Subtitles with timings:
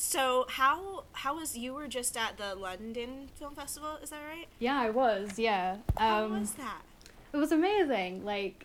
[0.00, 3.98] So how how was you were just at the London Film Festival?
[4.02, 4.46] Is that right?
[4.58, 5.38] Yeah, I was.
[5.38, 5.76] Yeah.
[5.98, 6.80] How Um, was that?
[7.34, 8.24] it was amazing.
[8.24, 8.64] Like,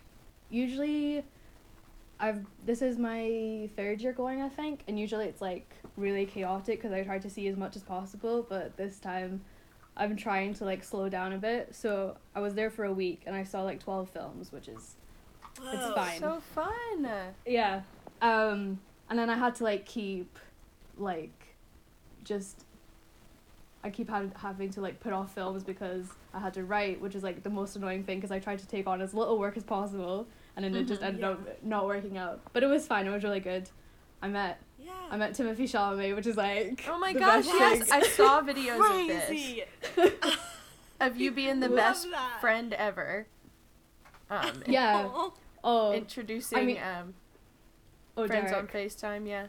[0.50, 1.26] usually,
[2.22, 6.82] I've this is my third year going, I think, and usually it's like really chaotic
[6.82, 8.46] because I try to see as much as possible.
[8.48, 9.42] But this time,
[9.98, 11.76] I'm trying to like slow down a bit.
[11.76, 14.96] So I was there for a week and I saw like twelve films, which is
[15.62, 15.96] Whoa.
[15.96, 16.18] fine.
[16.22, 17.10] So fun.
[17.46, 17.82] yeah.
[18.22, 18.80] Um,
[19.10, 20.40] and then I had to like keep,
[20.98, 21.56] like,
[22.24, 22.64] just.
[23.84, 27.14] I keep ha- having to like put off films because I had to write, which
[27.14, 29.56] is like the most annoying thing because I tried to take on as little work
[29.58, 31.06] as possible, and then it just Mhm.
[31.06, 31.30] ended Yeah.
[31.30, 32.42] up not working out.
[32.52, 33.06] But it was fine.
[33.06, 33.70] It was really good.
[34.24, 34.92] I met Yeah.
[35.12, 37.78] I met Timothy Chalamet, which is like Oh my the gosh, best yes.
[37.90, 37.94] thing.
[37.94, 39.62] I saw videos Crazy.
[39.62, 40.38] of this.
[41.00, 42.42] Of you being the Love best that.
[42.42, 43.28] friend ever.
[44.32, 45.06] Um, yeah.
[45.14, 45.30] Aw.
[45.64, 47.14] Oh, Introducing mean- um,
[48.18, 48.64] oh, friends Derek.
[48.64, 49.48] on FaceTime, yeah.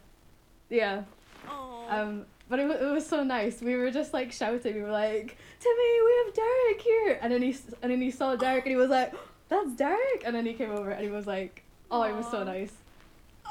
[0.68, 1.04] Yeah.
[1.48, 2.00] Aw.
[2.00, 3.60] Um, but it, wa- it was so nice.
[3.60, 4.74] We were just like shouting.
[4.74, 8.36] We were like, "Timmy, we have Derek here!" And then he and then he saw
[8.36, 9.12] Derek and he was like,
[9.48, 12.40] "That's Derek!" And then he came over and he was like, "Oh, it was so
[12.40, 12.44] Aw.
[12.44, 12.72] nice."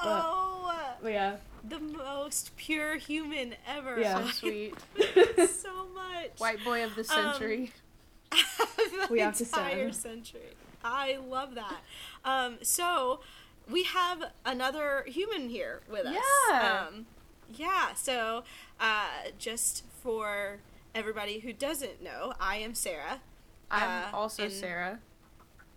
[0.02, 1.36] oh, But yeah,
[1.67, 4.00] the most pure human ever.
[4.00, 4.23] Yeah.
[4.25, 4.73] So sweet.
[5.50, 6.38] so much.
[6.38, 7.72] White boy of the Um, century.
[8.31, 9.95] the We have to entire stand.
[10.25, 10.55] century.
[10.83, 11.77] I love that.
[12.23, 13.22] Um, so
[13.70, 16.16] we have another human here with us.
[16.50, 16.86] Yeah.
[16.89, 17.05] Um,
[17.54, 17.94] yeah.
[17.94, 18.44] So
[18.80, 20.60] uh, just for
[20.94, 23.22] everybody who doesn't know, I am Sarah.
[23.70, 25.00] I'm uh, also and- Sarah.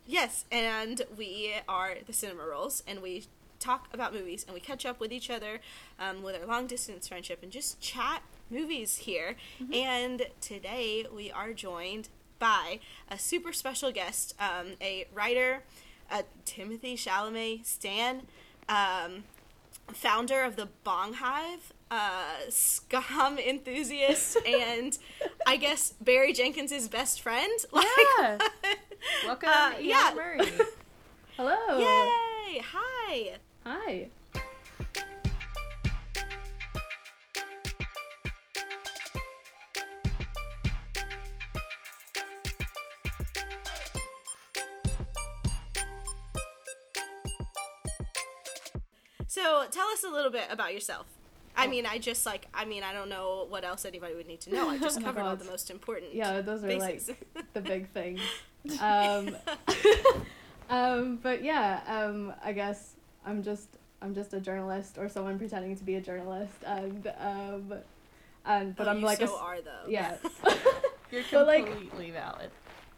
[0.06, 3.24] Yes, and we are the Cinema Rolls, and we
[3.60, 5.60] talk about movies and we catch up with each other
[5.98, 9.36] um, with our long distance friendship and just chat movies here.
[9.72, 12.08] And today we are joined
[12.38, 12.80] by
[13.10, 15.64] a super special guest, um, a writer,
[16.10, 18.22] a Timothy Chalamet Stan,
[18.68, 19.24] um,
[19.92, 24.96] founder of the Bong Hive, uh, scum enthusiast, and
[25.46, 27.52] I guess Barry Jenkins' best friend.
[27.72, 27.86] Like,
[28.18, 28.38] Yeah.
[29.26, 30.12] Welcome, Uh, Iana yeah.
[30.14, 30.40] Murray.
[31.36, 31.78] hello.
[31.78, 32.60] Yay!
[32.72, 33.32] Hi!
[33.64, 34.08] Hi.
[50.04, 51.06] Us a little bit about yourself.
[51.56, 54.40] I mean, I just like, I mean, I don't know what else anybody would need
[54.42, 54.68] to know.
[54.70, 56.14] I just Oh my covered all the most important.
[56.14, 57.08] Yeah, those are bases.
[57.34, 58.20] like the big things.
[58.82, 59.36] Um,
[60.70, 62.94] um, but yeah, um, I guess
[63.24, 63.68] I'm just
[64.02, 67.72] I'm just a journalist or someone pretending to be a journalist, and um,
[68.44, 69.88] and but Oh, I'm you like so a s- are though.
[69.88, 70.16] yeah.
[71.10, 72.50] You're But, like- completely valid.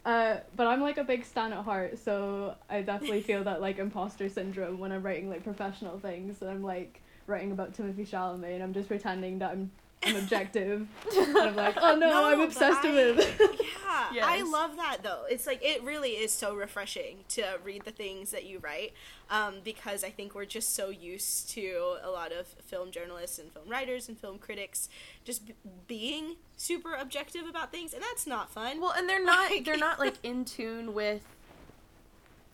[0.05, 3.79] Uh, but I'm like a big stan at heart, so I definitely feel that like
[3.79, 8.55] imposter syndrome when I'm writing like professional things, and I'm like writing about Timothy Chalamet,
[8.55, 9.71] and I'm just pretending that I'm
[10.03, 13.41] I'm objective, and I'm like, oh no, No, I'm obsessed I- with.
[14.15, 15.25] Yeah, I love that though.
[15.31, 18.93] It's like it really is so refreshing to read the things that you write,
[19.31, 23.53] um, because I think we're just so used to a lot of film journalists and
[23.53, 24.89] film writers and film critics
[25.23, 25.55] just b-
[25.87, 28.81] being super objective about things, and that's not fun.
[28.81, 31.23] Well, and they're not Like- they're not like in tune with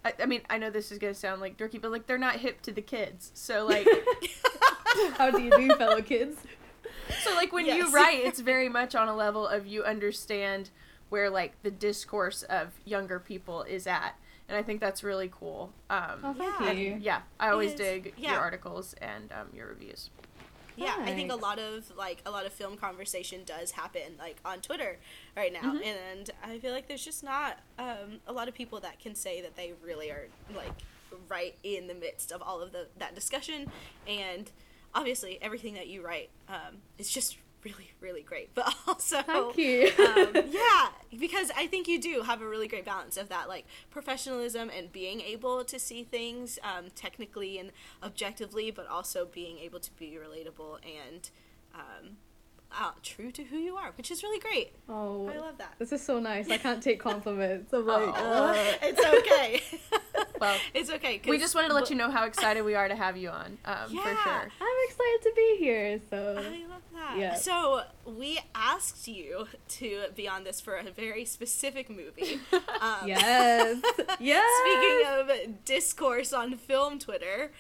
[0.05, 2.37] I, I mean, I know this is gonna sound like dorky, but like they're not
[2.37, 3.31] hip to the kids.
[3.35, 3.87] So like
[5.17, 6.37] How do you do, fellow kids?
[7.23, 7.77] So like when Yes.
[7.79, 10.71] you write, it's very much on a level of you understand
[11.09, 14.17] where like the discourse of younger people is at.
[14.49, 15.73] And I think that's really cool.
[15.91, 16.73] Um Oh, thank Yeah.
[16.73, 16.99] you.
[17.01, 17.79] yeah, I always is.
[17.79, 18.33] dig Yeah.
[18.33, 20.11] your articles and um, your reviews.
[20.79, 24.37] yeah i think a lot of like a lot of film conversation does happen like
[24.45, 24.99] on twitter
[25.35, 25.83] right now Mhm.
[25.87, 29.41] and i feel like there's just not um, a lot of people that can say
[29.41, 30.75] that they really are like
[31.31, 33.71] right in the midst of all of the that discussion
[34.07, 34.51] and
[34.97, 39.91] obviously everything that you write um, is just really really great but also Thank you.
[39.99, 43.67] um, yeah, because I think you do have a really great balance of that, like
[43.91, 49.81] professionalism and being able to see things um, technically and objectively, but also being able
[49.81, 51.31] to be relatable and
[51.75, 52.17] um,
[52.73, 54.73] uh, true to who you are, which is really great.
[54.89, 55.75] Oh, I love that.
[55.79, 56.51] this is so nice.
[56.51, 57.73] I can't take compliments.
[57.73, 59.63] I'm like, Aw, uh, it's okay.
[60.41, 61.21] Well, it's okay.
[61.27, 63.57] We just wanted to let you know how excited we are to have you on,
[63.65, 64.23] um, for Yeah.
[64.23, 64.51] sure.
[64.61, 66.01] I'm excited to be here.
[66.11, 67.17] So I love that.
[67.19, 67.35] Yeah.
[67.37, 72.41] So we asked you to be on this for a very specific movie.
[72.81, 73.81] Um, yes,
[74.21, 74.51] yes.
[74.63, 77.51] Speaking of discourse on film Twitter,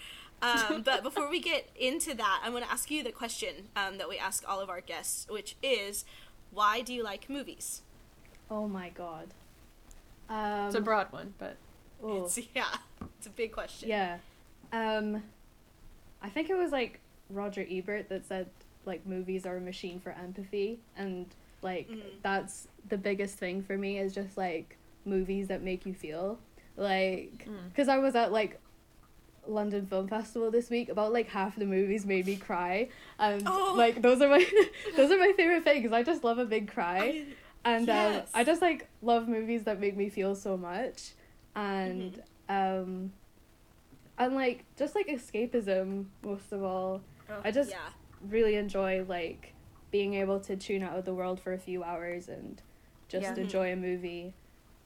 [0.43, 3.99] um, but before we get into that, I'm going to ask you the question um,
[3.99, 6.05] that we ask all of our guests, which is,
[6.51, 7.83] why do you like movies?
[8.51, 9.29] oh my god.
[10.29, 11.57] Um, It's a broad one, but
[12.03, 12.67] oh, It's, yeah,
[13.19, 13.89] it's a big question.
[13.89, 14.19] yeah.
[14.73, 15.23] Um,
[16.23, 17.01] I think it was like
[17.31, 18.49] Roger Ebert that said
[18.85, 21.27] like movies are a machine for empathy and
[21.63, 22.03] like Mhm.
[22.23, 26.39] that's the biggest thing for me is just like movies that make you feel
[26.77, 27.69] like Mm.
[27.69, 28.61] because I was at like
[29.49, 32.89] London Film Festival this week about like half the movies made me cry
[33.19, 33.75] and Oh.
[33.77, 34.45] like those are my
[34.97, 37.27] those are my favorite things I just love a big cry I-
[37.65, 38.23] and Yes.
[38.23, 41.13] um, I just like love movies that make me feel so much,
[41.57, 42.13] and
[42.49, 42.81] Mm-hmm.
[42.83, 43.13] um,
[44.19, 47.01] and like just like escapism most of all.
[47.29, 47.79] oh, I just- yeah.
[48.29, 49.53] Really enjoy like
[49.91, 52.61] being able to tune out of the world for a few hours and
[53.09, 53.35] just Yeah.
[53.37, 54.33] Enjoy a movie,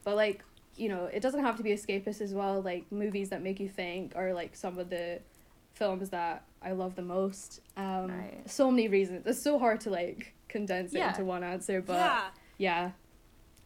[0.05, 0.43] but like
[0.77, 2.61] you know it doesn't have to be escapist as well.
[2.63, 5.21] Like movies that make you think are like some of the
[5.75, 7.61] films that I love the most.
[7.77, 8.43] Um, Right.
[8.51, 9.27] so many reasons.
[9.27, 12.29] It's so hard to like condense it into one answer, but yeah.
[12.59, 12.91] yeah.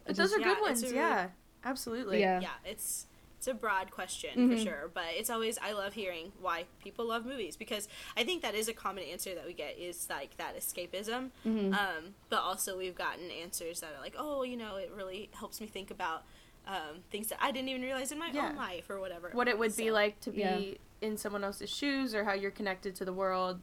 [0.04, 0.92] But It those just- are yeah, good it's ones.
[0.92, 1.28] a- yeah,
[1.64, 2.20] absolutely.
[2.20, 2.40] Yeah.
[2.40, 3.06] yeah it's
[3.38, 4.64] it's a broad question for Mhm.
[4.64, 8.54] sure but it's always i love hearing why people love movies because i think that
[8.54, 11.74] is a common answer that we get is like that escapism Mhm.
[11.74, 15.60] um, but also we've gotten answers that are like oh you know it really helps
[15.60, 16.24] me think about
[16.66, 18.48] um, things that i didn't even realize in my Yeah.
[18.48, 20.60] own life or whatever What it would be like to be Yeah.
[21.00, 23.60] in someone else's shoes, or how you're connected to the world.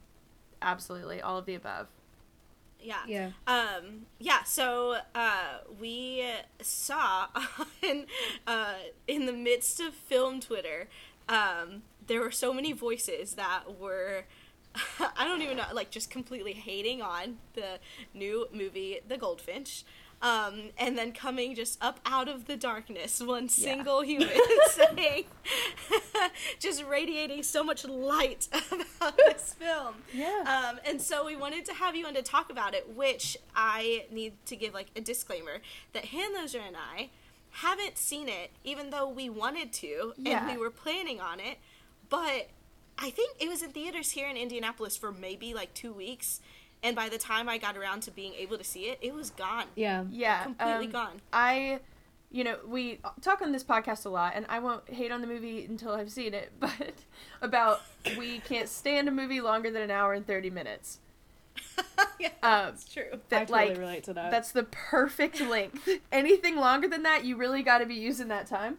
[0.62, 1.88] Absolutely, all of the above.
[2.80, 3.32] yeah yeah.
[3.48, 6.24] Um, yeah, so uh, we
[6.62, 7.28] saw
[7.82, 8.06] in,
[8.48, 8.76] uh,
[9.08, 10.88] in the midst of film Twitter,
[11.30, 14.26] um, there were so many voices that were,
[15.00, 17.80] I don't even know, like just completely hating on the
[18.14, 19.84] new movie, The Goldfinch.
[20.22, 24.30] Um, and then coming just up out of the darkness, one single human
[24.70, 25.24] saying,
[26.60, 29.96] just radiating so much light about this film.
[30.14, 30.44] Yeah.
[30.70, 34.06] Um, and so we wanted to have you on to talk about it, which I
[34.12, 35.58] need to give like a disclaimer
[35.94, 37.10] that Handloser and I
[37.52, 40.48] haven't seen it, even though we wanted to Yeah.
[40.48, 41.58] and we were planning on it.
[42.10, 42.50] But
[42.98, 46.42] I think it was in theaters here in Indianapolis for maybe like two weeks.
[46.84, 49.30] And by the time I got around to being able to see it, it was
[49.30, 49.66] gone.
[49.76, 50.06] Yeah.
[50.10, 50.44] yeah.
[50.44, 51.22] Completely um, gone.
[51.32, 51.80] I,
[52.32, 55.28] you know, we talk on this podcast a lot, and I won't hate on the
[55.28, 56.94] movie until I've seen it, but
[57.42, 57.82] about
[58.18, 61.00] we can't stand a movie longer than an hour and 30 minutes.
[62.20, 63.04] yeah, Um, that's true.
[63.14, 64.32] I that, totally like, relate to that.
[64.32, 65.88] That's the perfect length.
[66.12, 68.78] Anything longer than that, you really got to be using that time.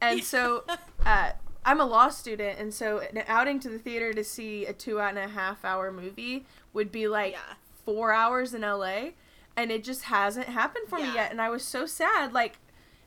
[0.00, 0.64] And so,
[1.06, 1.32] uh,
[1.64, 5.00] I'm a law student, and so an outing to the theater to see a two
[5.00, 7.54] and a half hour movie would be like Yeah.
[7.86, 9.12] four hours in LA,
[9.56, 11.06] and it just hasn't happened for Yeah.
[11.08, 11.30] me yet.
[11.30, 12.32] And I was so sad.
[12.34, 12.58] Like,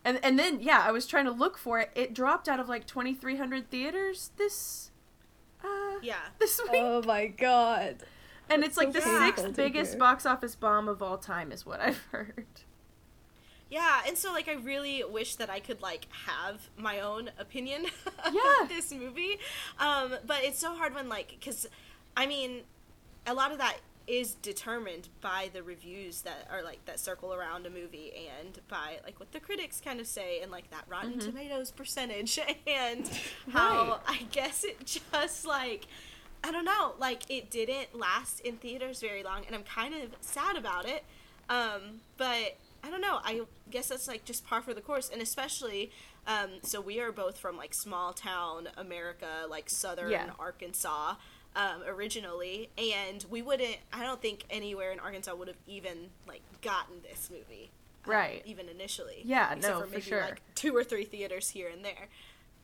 [0.04, 1.92] and and then yeah, I was trying to look for it.
[1.94, 4.90] It dropped out of like 2,300 theaters this.
[5.64, 6.16] Uh, Yeah.
[6.40, 7.98] this week, oh my god.
[8.50, 10.00] and it's like the sixth biggest hear.
[10.00, 12.46] box office bomb of all time, is what I've heard.
[13.70, 17.88] Yeah, and so like I really wish that I could like have my own opinion
[18.20, 19.40] about this movie.
[19.78, 21.68] Um, but it's so hard when like cuz
[22.16, 22.64] I mean
[23.28, 23.78] a lot of that
[24.08, 28.98] is determined by the reviews that are like that circle around a movie and by
[29.04, 33.10] like what the critics kind of say and like that Rotten Tomatoes percentage and
[33.52, 34.00] how Right.
[34.08, 34.78] I guess it
[35.14, 35.88] just like
[36.44, 40.12] I don't know, like it didn't last in theaters very long and I'm kind of
[40.22, 41.04] sad about it.
[41.50, 43.20] Um, but I don't know.
[43.24, 43.42] I
[43.72, 45.92] guess that's like just par for the course, and especially,
[46.28, 50.30] um, so we are both from like small town America, like southern Yeah.
[50.40, 51.16] Arkansas,
[51.58, 53.78] um, originally, and we wouldn't.
[53.92, 57.72] I don't think anywhere in Arkansas would have even like gotten this movie,
[58.06, 58.42] um, Right.
[58.46, 60.22] Even initially, Yeah, except no, for for maybe sure.
[60.22, 62.08] like two or three theaters here and there.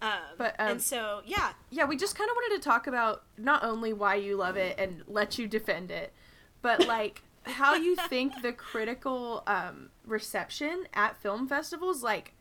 [0.02, 3.24] Um, But, um, and so yeah, yeah, we just kind of wanted to talk about
[3.38, 6.14] not only why you love it and let you defend it,
[6.62, 12.34] but like how you think the critical um, reception at film festivals like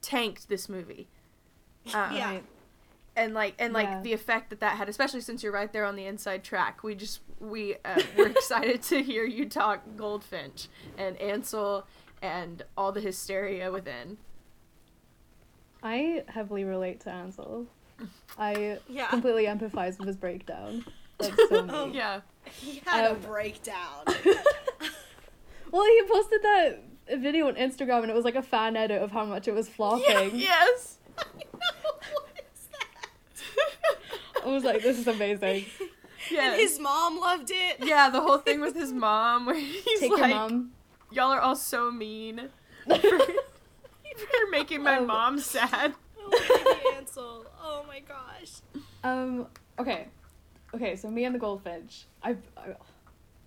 [0.00, 1.08] tanked this movie.
[1.92, 2.30] Um, Yeah.
[2.30, 2.44] Right.
[3.16, 4.00] And like and like Yeah.
[4.02, 6.82] the effect that that had, especially since you're right there on the inside track.
[6.82, 10.66] We just we uh, we're excited to hear you talk Goldfinch
[10.98, 11.86] and Ansel
[12.20, 14.16] and all the hysteria within.
[15.82, 17.66] I heavily relate to Ansel.
[18.38, 19.06] I Yeah.
[19.08, 20.84] completely empathize with his breakdown.
[21.20, 21.90] Like so Oh.
[21.92, 22.20] Yeah.
[22.50, 24.04] he had Um, a breakdown.
[25.70, 26.82] well, he posted that
[27.18, 29.68] video on Instagram and it was like a fan edit of how much it was
[29.68, 30.34] flopping.
[30.34, 30.98] yes.
[34.44, 34.70] What is that?
[34.70, 35.66] I was like, this is amazing.
[36.30, 36.52] Yeah.
[36.52, 37.76] And his mom loved it.
[37.80, 40.70] Yeah, the whole thing with his mom, where he's Take like, mom.
[41.10, 42.48] "Y'all are all so mean
[42.88, 47.44] for, for making my Um, mom sad." Oh, Ansel.
[47.62, 48.62] Oh my gosh.
[49.02, 49.48] Um.
[49.78, 50.06] Okay.
[50.74, 50.96] Okay.
[50.96, 52.06] So me and the goldfinch.
[52.22, 52.36] I.
[52.56, 52.74] I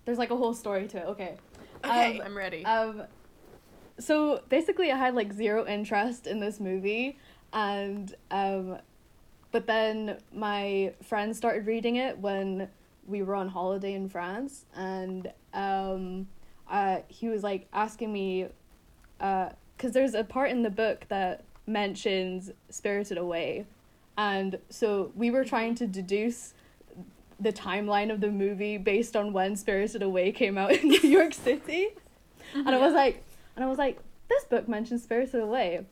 [0.04, 1.06] there's like a whole story to it.
[1.06, 1.36] Okay.
[1.84, 2.18] Okay.
[2.20, 2.64] Um, I'm ready.
[2.64, 3.02] Um,
[3.98, 7.18] so basically, I had like zero interest in this movie,
[7.52, 8.78] and um,
[9.50, 12.68] but then my friend started reading it when
[13.06, 16.28] we were on holiday in France, and um,
[16.70, 18.46] uh, he was like asking me,
[19.20, 23.64] uh, because there's a part in the book that mentions Spirited Away,
[24.16, 26.54] and so we were trying to deduce
[27.40, 31.32] the timeline of the movie based on when Spirited Away came out in New York
[31.32, 31.88] City,
[32.54, 33.24] and I was like,
[33.56, 35.86] and I was like, this book mentions Spirited Away,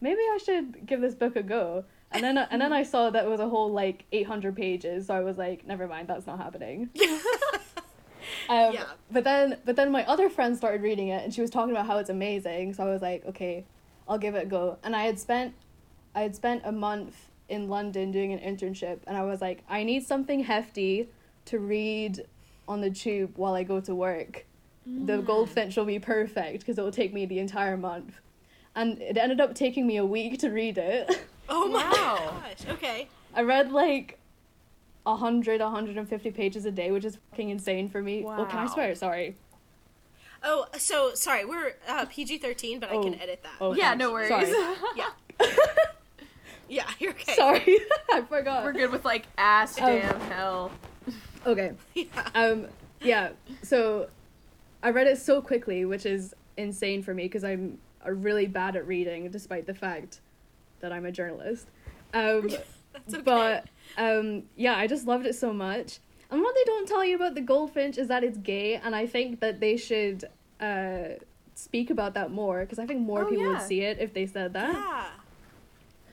[0.00, 1.84] maybe I should give this book a go.
[2.12, 5.14] And then and then I saw that it was a whole like 800 pages, so
[5.14, 6.90] I was like, never mind, that's not happening.
[8.48, 8.84] Um, Yeah.
[9.10, 11.86] But then, but then my other friend started reading it, and she was talking about
[11.86, 12.74] how it's amazing.
[12.74, 13.64] So I was like, okay,
[14.08, 14.78] I'll give it a go.
[14.82, 15.54] And I had spent,
[16.14, 19.84] I had spent a month in London doing an internship, and I was like, I
[19.84, 21.08] need something hefty
[21.46, 22.24] to read
[22.68, 24.46] on the tube while I go to work.
[25.06, 28.20] The Goldfinch will be perfect because it will take me the entire month.
[28.74, 31.08] And it ended up taking me a week to read it.
[31.50, 32.40] Oh my Wow.
[32.42, 32.68] gosh.
[32.74, 33.08] Okay.
[33.34, 34.18] I read like
[35.04, 38.22] 100, 150 pages a day, which is fucking insane for me.
[38.22, 38.72] Well, can I Wow.
[38.74, 38.94] swear?
[38.94, 39.34] Sorry.
[40.42, 41.44] Oh, so sorry.
[41.44, 43.22] We're uh, PG thirteen, but I can Oh.
[43.22, 43.52] edit that.
[43.60, 43.98] Oh, Yeah, thanks.
[44.00, 44.28] no worries.
[44.28, 44.50] Sorry.
[44.96, 45.10] Yeah.
[46.68, 47.34] Yeah, you're okay.
[47.34, 47.78] Sorry,
[48.12, 48.62] I forgot.
[48.62, 49.86] We're good with like ass, Oh.
[49.86, 50.70] damn, hell.
[51.44, 51.72] Okay.
[51.94, 52.06] Yeah.
[52.36, 52.68] Um.
[53.00, 53.30] Yeah.
[53.64, 54.08] So,
[54.80, 58.76] I read it so quickly, which is insane for me because I'm uh, really bad
[58.76, 60.20] at reading, despite the fact
[60.80, 61.66] that I'm a journalist.
[62.14, 62.48] Um.
[62.92, 63.22] That's okay.
[63.22, 64.44] But um.
[64.56, 65.98] Yeah, I just loved it so much.
[66.30, 69.06] And what they don't tell you about the goldfinch is that it's gay, and I
[69.06, 70.24] think that they should
[70.60, 71.16] uh
[71.54, 73.50] speak about that more because I think more Oh, people yeah.
[73.58, 74.72] would see it if they said that.
[74.72, 75.06] yeah.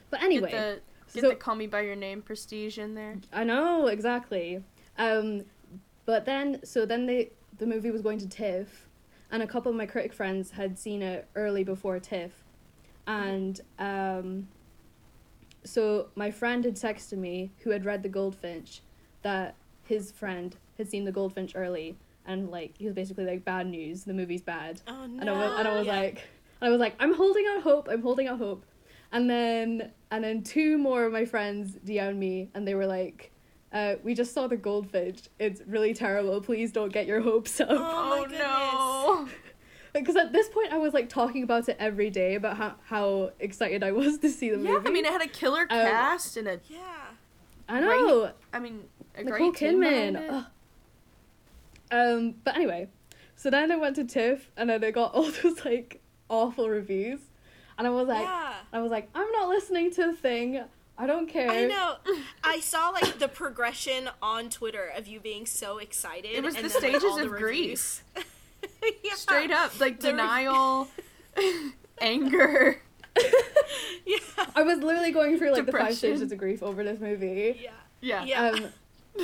[0.10, 0.52] But anyway.
[0.52, 3.18] Get the, get so- the call me by your name prestige in there.
[3.32, 4.64] I know exactly.
[4.98, 5.44] Um,
[6.06, 8.88] but then so then they the movie was going to TIFF,
[9.32, 12.32] and a couple of my critic friends had seen it early before TIFF,
[13.06, 14.48] and um.
[15.68, 18.82] So my friend had texted me who had read the Goldfinch,
[19.22, 23.68] that his friend had seen the Goldfinch early, and like he was basically like bad
[23.68, 24.04] news.
[24.04, 24.82] The movie's bad.
[24.88, 25.20] Oh no.
[25.22, 25.96] And I was, and I was Yeah.
[25.98, 26.28] like,
[26.62, 27.88] I was like, I'm holding out hope.
[27.90, 28.66] I'm holding out hope.
[29.12, 33.32] And then, and then two more of my friends DM'd me, and they were like,
[33.72, 35.30] uh, "We just saw the goldfinch.
[35.40, 36.42] It's really terrible.
[36.42, 39.30] Please don't get your hopes up." Oh, my no.
[40.00, 43.32] Because at this point, I was like talking about it every day about how how
[43.40, 44.84] excited I was to see the Yeah, movie.
[44.84, 46.80] Yeah, I mean it had a killer cast and a Yeah.
[47.70, 48.32] I know.
[48.54, 48.84] I mean
[49.16, 50.46] a Nicole great team behind Kidman.
[51.90, 52.90] Um, but anyway,
[53.36, 57.22] so then I went to TIFF, and then I got all those like awful reviews,
[57.78, 58.24] and I was like.
[58.24, 58.54] yeah.
[58.74, 60.62] I was like, I'm not listening to a thing.
[60.98, 61.50] I don't care.
[61.50, 61.96] I know.
[62.44, 66.32] I saw like the progression on Twitter of you being so excited.
[66.32, 68.02] It was and the then, like, stages all the of reviews.
[69.04, 69.14] yeah.
[69.16, 70.88] Straight up, like The re- denial,
[72.02, 72.82] anger.
[74.06, 74.20] Yeah.
[74.56, 77.60] I was literally going through like the five stages of grief over this movie.
[77.62, 77.72] Yeah.
[78.00, 78.24] Yeah.
[78.24, 78.50] Yeah.
[78.50, 78.66] Um,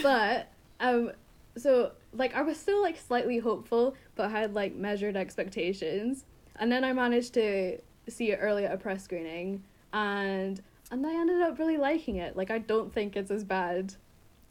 [0.02, 0.48] but
[0.80, 1.12] um,
[1.56, 6.26] so like I was still like slightly hopeful, but had like measured expectations,
[6.58, 7.80] and then I managed to
[8.10, 12.36] see it early at a press screening, and and I ended up really liking it.
[12.36, 13.96] Like I don't think it's as bad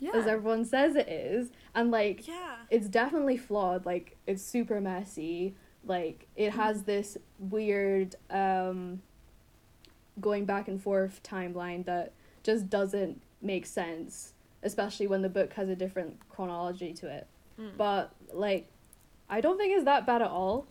[0.03, 0.11] Yeah.
[0.15, 2.57] as everyone says it is, and like Yeah.
[2.71, 5.55] it's definitely flawed like it's super messy
[5.85, 9.01] like it has this weird um
[10.21, 15.69] going back and forth timeline that just doesn't make sense especially when the book has
[15.69, 17.27] a different chronology to it
[17.61, 17.77] Mm.
[17.77, 18.67] but like
[19.29, 20.67] i don't think it's that bad at all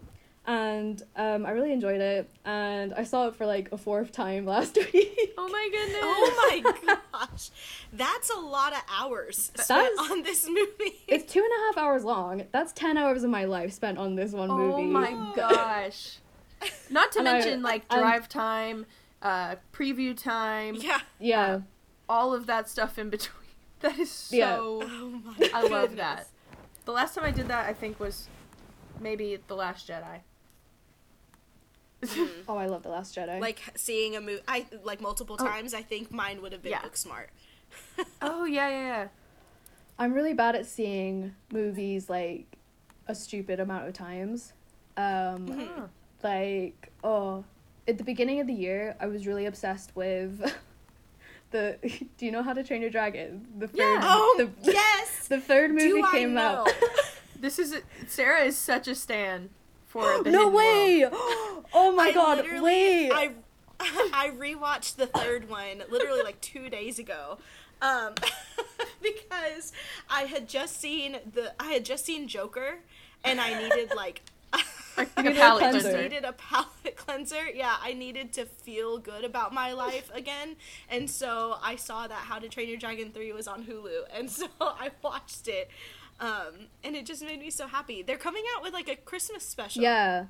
[0.47, 4.43] and um i really enjoyed it and i saw it for like a fourth time
[4.55, 6.01] last week Oh my goodness.
[6.03, 6.49] Oh
[6.85, 7.49] my gosh.
[7.93, 10.99] That's a lot of hours spent That's- on this movie.
[11.07, 14.15] it's two and a half hours long that's 10 hours of my life spent on
[14.15, 16.17] this one Oh movie Oh my gosh.
[16.89, 18.85] Not to And I- mention like I'm- drive time,
[19.21, 20.99] uh, preview time, yeah.
[21.19, 21.59] yeah
[22.09, 23.35] all of that stuff in between.
[23.79, 24.35] That is so.
[24.35, 24.57] Yeah.
[24.59, 26.27] Oh my I love that.
[26.85, 28.27] The last time I did that, I think was
[28.99, 30.19] maybe The Last Jedi.
[32.01, 32.29] Mhm.
[32.49, 35.45] oh i love the last jedi like seeing a movie I like multiple Oh.
[35.45, 36.81] times I think mine would have been Yeah.
[36.81, 37.27] Booksmart.
[38.21, 39.07] oh yeah, yeah, yeah.
[39.99, 42.45] I'm really bad at seeing movies like
[43.07, 44.53] a stupid amount of times.
[44.97, 45.67] Um, Mhm.
[45.77, 45.89] Oh.
[46.23, 47.43] like oh,
[47.87, 50.41] at the beginning of the year, I was really obsessed with
[51.51, 51.77] the.
[52.17, 53.47] Do you know How to Train Your Dragon?
[53.59, 53.77] The third.
[53.77, 53.99] Yeah.
[54.03, 55.27] Oh the, yes.
[55.27, 56.41] the third movie Do I came know?
[56.65, 56.69] out.
[57.39, 57.75] This is
[58.07, 59.49] Sarah is such a stan
[59.87, 61.05] for the no Hidden way!
[61.73, 61.93] World.
[61.93, 62.45] oh my I god!
[62.61, 63.11] Wait.
[63.11, 63.31] I
[63.79, 67.39] I rewatched the third one literally like two days ago,
[67.81, 68.13] um,
[69.01, 69.73] because
[70.09, 72.79] I had just seen the I had just seen Joker,
[73.23, 74.21] and I needed like.
[74.97, 75.79] Like You a need palate cleanser.
[75.83, 76.01] cleanser.
[76.03, 77.47] needed a palate cleanser.
[77.49, 80.57] Yeah, I needed to feel good about my life again.
[80.89, 84.01] And so I saw that How to Train Your Dragon 3 was on Hulu.
[84.13, 85.69] And so I watched it.
[86.19, 88.01] Um, and it just made me so happy.
[88.03, 89.81] They're coming out with like a Christmas special.
[89.81, 90.25] Yeah.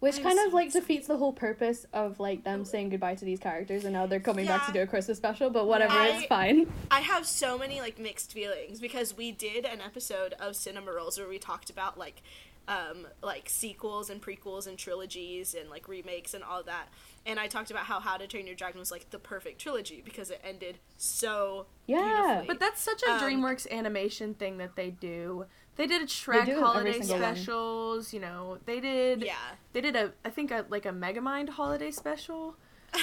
[0.00, 0.86] Which I'm kind of like excited.
[0.86, 4.20] defeats the whole purpose of like them saying goodbye to these characters and now they're
[4.20, 6.70] coming back to do a Christmas special, but whatever, I- it's fine.
[6.90, 11.18] I have so many like mixed feelings because we did an episode of Cinema Rolls
[11.18, 12.22] where we talked about like
[12.68, 16.88] um like sequels and prequels and trilogies and like remakes and all that.
[17.24, 20.02] And I talked about how How to Train Your Dragon was like the perfect trilogy
[20.04, 22.02] because it ended so Yeah.
[22.04, 22.46] beautifully.
[22.48, 25.46] But that's such a Um, DreamWorks animation thing that they do.
[25.76, 27.34] They did a Shrek do holiday single one.
[27.36, 28.12] specials.
[28.14, 29.22] You know, they did.
[29.22, 29.34] yeah.
[29.72, 32.56] They did a, I think a like a Megamind holiday special,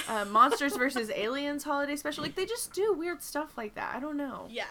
[0.08, 2.22] uh, Monsters versus Aliens holiday special.
[2.24, 3.94] Like they just do weird stuff like that.
[3.94, 4.46] I don't know.
[4.50, 4.64] Yeah.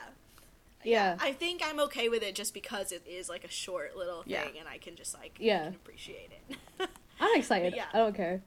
[0.83, 1.15] Yeah.
[1.21, 4.31] I think I'm okay with it just because it is like a short little thing
[4.33, 4.59] Yeah.
[4.59, 5.63] and I can just like Yeah.
[5.65, 6.89] can appreciate it.
[7.21, 7.73] I'm excited.
[7.73, 7.85] Yeah.
[7.93, 8.41] I don't care.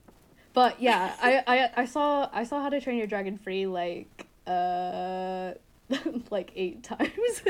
[0.52, 4.26] But yeah, I, I I saw I saw How to Train Your Dragon free like
[4.46, 5.52] uh
[6.30, 7.10] like eight times.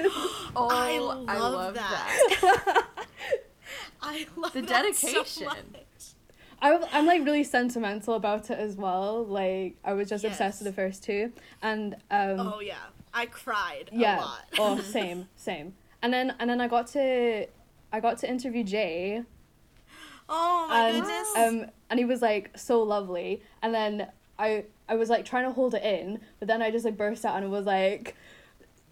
[0.59, 0.69] Oh,
[1.29, 2.87] I love that.
[4.03, 5.47] I love The that so dedication.
[5.47, 5.83] much.
[6.63, 9.25] I, I'm like really sentimental about it as well.
[9.27, 12.77] Like I was just obsessed with the first two, and um Oh yeah,
[13.13, 14.45] I cried yeah, a lot.
[14.59, 15.75] oh same same.
[16.03, 17.47] And then and then I got to
[17.93, 19.23] I got to interview Jay,
[20.29, 21.29] oh my and goodness.
[21.37, 23.43] um and he was like so lovely.
[23.63, 26.85] And then I I was like trying to hold it in, but then I just
[26.85, 28.17] like burst out and was like.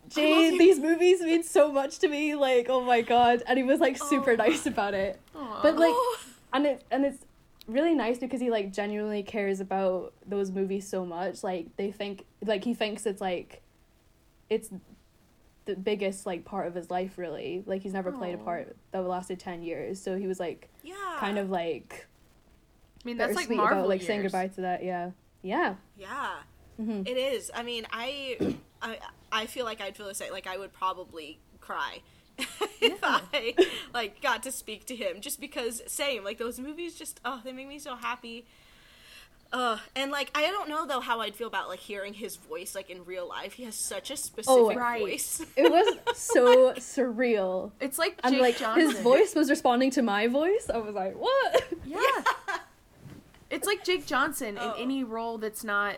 [0.06, 2.34] Jay, these movies mean so much to me.
[2.34, 3.42] Like, oh my god!
[3.46, 4.36] And he was like super Oh.
[4.36, 5.18] nice about it.
[5.34, 5.62] Aw.
[5.62, 5.94] But like,
[6.52, 7.24] and it and it's
[7.66, 12.26] really nice because he like genuinely cares about those movies so much like they think
[12.44, 13.62] like he thinks it's like
[14.50, 14.68] it's
[15.64, 19.00] the biggest like part of his life really like he's never played a part that
[19.00, 20.94] lasted 10 years so he was like yeah.
[21.18, 22.06] kind of like
[23.02, 24.06] I mean, that's like Marvel about like years.
[24.06, 25.12] saying goodbye to that yeah
[25.44, 26.32] yeah Yeah.
[26.76, 27.50] hmm It is.
[27.54, 28.98] I mean, I, I,
[29.30, 30.32] I feel like I'd feel the same.
[30.32, 32.00] Like I would probably cry
[32.38, 32.48] if
[32.80, 33.20] Yeah.
[33.32, 33.54] I
[33.94, 36.24] like got to speak to him, just because same.
[36.24, 38.44] Like those movies, just oh, they make me so happy.
[39.52, 42.74] Uh, and like I don't know though how I'd feel about like hearing his voice
[42.74, 43.52] like in real life.
[43.52, 45.00] He has such a specific oh, right.
[45.00, 45.44] voice.
[45.56, 48.90] it was so surreal It's like Jake and like Johnson.
[48.90, 51.98] his voice was responding to my voice i was like what Yeah.
[53.54, 54.72] It's like Jake Johnson Oh.
[54.74, 55.96] in any role that's not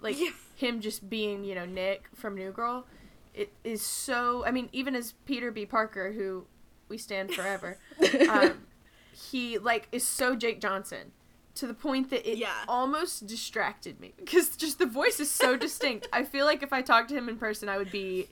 [0.00, 0.30] like Yeah.
[0.54, 2.86] him just being, you know, Nick from New Girl.
[3.34, 4.44] It is so.
[4.46, 5.66] I mean, even as Peter B.
[5.66, 6.46] Parker, who
[6.88, 7.78] we stand forever,
[8.30, 8.66] um,
[9.12, 11.12] he like is so Jake Johnson
[11.56, 12.64] to the point that it Yeah.
[12.68, 16.06] almost distracted me because just the voice is so distinct.
[16.12, 18.28] I feel like if I talked to him in person, I would be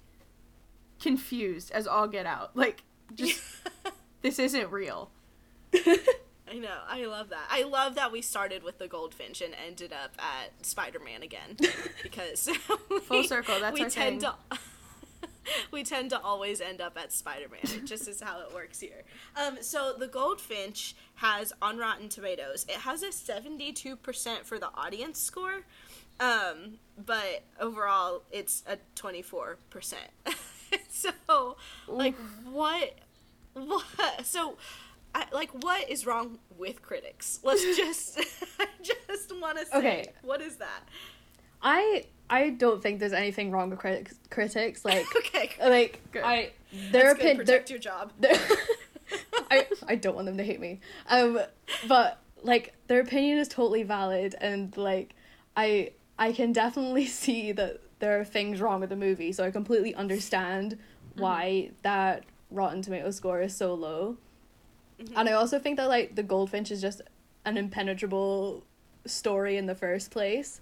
[1.00, 2.54] confused as all get out.
[2.56, 2.82] Like,
[3.14, 3.42] just
[4.22, 5.10] this isn't real.
[6.50, 6.76] I know.
[6.86, 7.46] I love that.
[7.50, 11.56] I love that we started with the goldfinch and ended up at Spider-Man again
[12.02, 12.48] because
[13.04, 14.30] Full circle, that's we our tend thing.
[14.50, 14.58] to
[15.70, 17.60] we tend to always end up at Spider-Man.
[17.62, 19.04] It just is how it works here.
[19.42, 22.66] Um, so the goldfinch has on Rotten Tomatoes.
[22.68, 25.62] It has a seventy-two percent for the audience score,
[26.20, 30.10] um, but overall it's a twenty-four percent.
[30.90, 31.56] so,
[31.88, 32.16] like,
[32.50, 32.94] what?
[33.54, 33.84] What?
[34.24, 34.56] So.
[35.14, 37.40] I, like what is wrong with critics?
[37.42, 38.18] Let's just
[38.60, 40.06] I just want to say Okay.
[40.22, 40.88] what is that?
[41.62, 44.14] I I don't think there's anything wrong with critics.
[44.30, 45.50] Critics like Okay.
[45.60, 46.22] like Good.
[46.24, 46.50] I
[46.90, 47.20] their good.
[47.20, 47.36] opinion.
[47.38, 48.12] Protect your job.
[49.50, 50.80] I I don't want them to hate me.
[51.08, 51.40] Um,
[51.86, 55.14] but like their opinion is totally valid, and like
[55.56, 59.32] I I can definitely see that there are things wrong with the movie.
[59.32, 60.78] So I completely understand
[61.16, 64.18] why that Rotten Tomato score is so low.
[65.16, 67.02] And I also think that like the Goldfinch is just
[67.44, 68.64] an impenetrable
[69.06, 70.60] story in the first place.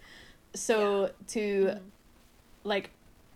[0.54, 1.76] So to
[2.64, 2.90] like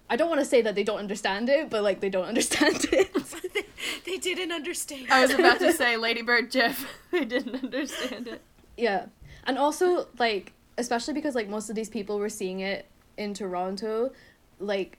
[0.09, 2.87] I don't want to say that they don't understand it, but like they don't understand
[2.93, 3.13] it.
[3.55, 3.65] they,
[4.05, 5.07] they didn't understand.
[5.11, 6.87] I was about to say Ladybird Jeff.
[7.11, 8.43] they didn't understand it.
[8.77, 9.07] Yeah.
[9.45, 14.13] And also like especially because like most of these people were seeing it in Toronto,
[14.59, 14.99] like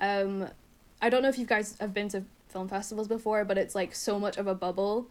[0.00, 0.48] um
[1.00, 3.94] I don't know if you guys have been to film festivals before, but it's like
[3.94, 5.06] so much of a bubble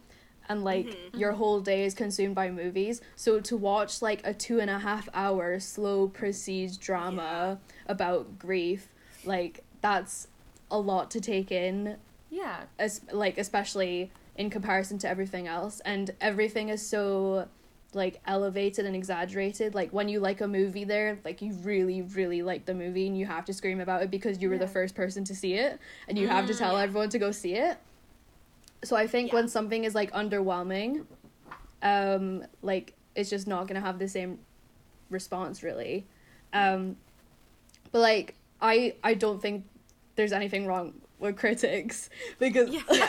[0.48, 3.00] and like your whole day is consumed by movies.
[3.16, 8.88] So to watch like a two and a half hour slow prestige drama about grief,
[9.24, 10.28] like that's
[10.70, 11.96] a lot to take in.
[12.30, 12.64] Yeah.
[12.78, 15.80] as like especially in comparison to everything else.
[15.80, 17.48] And everything is so
[17.94, 19.74] like elevated and exaggerated.
[19.74, 23.16] Like when you like a movie there like you really really like the movie and
[23.18, 25.78] you have to scream about it because you were the first person to see it.
[26.06, 26.82] And you have to Mm, tell yeah.
[26.82, 27.78] everyone to go see it
[28.84, 29.36] so i think Yeah.
[29.36, 31.04] when something is like underwhelming
[31.82, 34.38] um like it's just not gonna have the same
[35.10, 36.06] response really
[36.52, 36.96] um
[37.92, 39.64] but like i i don't think
[40.16, 42.82] there's anything wrong we're critics because Yeah.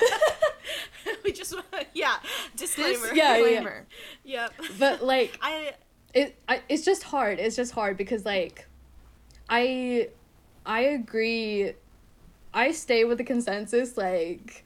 [1.23, 1.55] we just
[1.93, 2.17] yeah
[2.55, 2.99] disclaimer.
[3.07, 3.43] This- Yeah, yeah.
[3.43, 3.87] disclaimer.
[4.23, 4.53] Yep.
[4.77, 5.73] but like I
[6.13, 8.67] it I, it's just hard it's just hard because like
[9.49, 10.09] i
[10.65, 11.73] i agree
[12.53, 14.65] i stay with the consensus like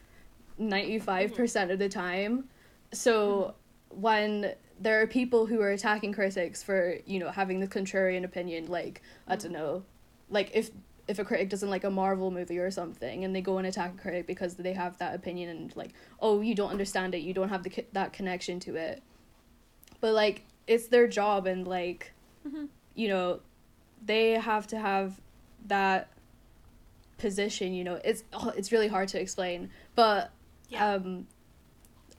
[0.59, 2.49] 95% of the time.
[2.91, 3.55] So
[3.89, 8.65] when there are people who are attacking critics for you know having the contrarian opinion
[8.67, 9.83] like i don't know
[10.31, 10.71] like if
[11.07, 13.93] if a critic doesn't like a marvel movie or something and they go and attack
[13.93, 17.33] a critic because they have that opinion and like oh you don't understand it you
[17.35, 19.03] don't have the that connection to it.
[20.01, 22.13] But like it's their job and like
[22.47, 22.67] Mhm.
[22.95, 23.41] you know
[24.03, 25.21] they have to have
[25.67, 26.09] that
[27.17, 27.99] position you know.
[28.03, 29.69] It's oh, it's really hard to explain.
[29.95, 30.31] But
[30.69, 30.93] yeah.
[30.93, 31.27] um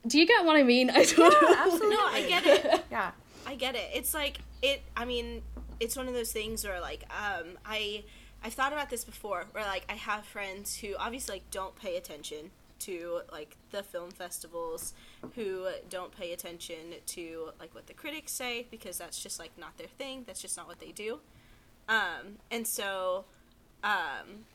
[0.06, 1.96] do you get what i mean i don't know absolutely.
[1.96, 2.84] no, I get it.
[2.90, 3.10] Yeah.
[3.46, 3.90] I get it.
[3.94, 4.82] It's like it.
[4.96, 5.42] I mean,
[5.80, 8.04] it's one of those things where like um, I
[8.42, 11.96] I've thought about this before, where like I have friends who obviously like don't pay
[11.96, 14.94] attention to like the film festivals,
[15.34, 19.76] who don't pay attention to like what the critics say because that's just like not
[19.78, 20.24] their thing.
[20.26, 21.20] That's just not what they do.
[21.88, 23.26] Um, and so,
[23.82, 24.46] um,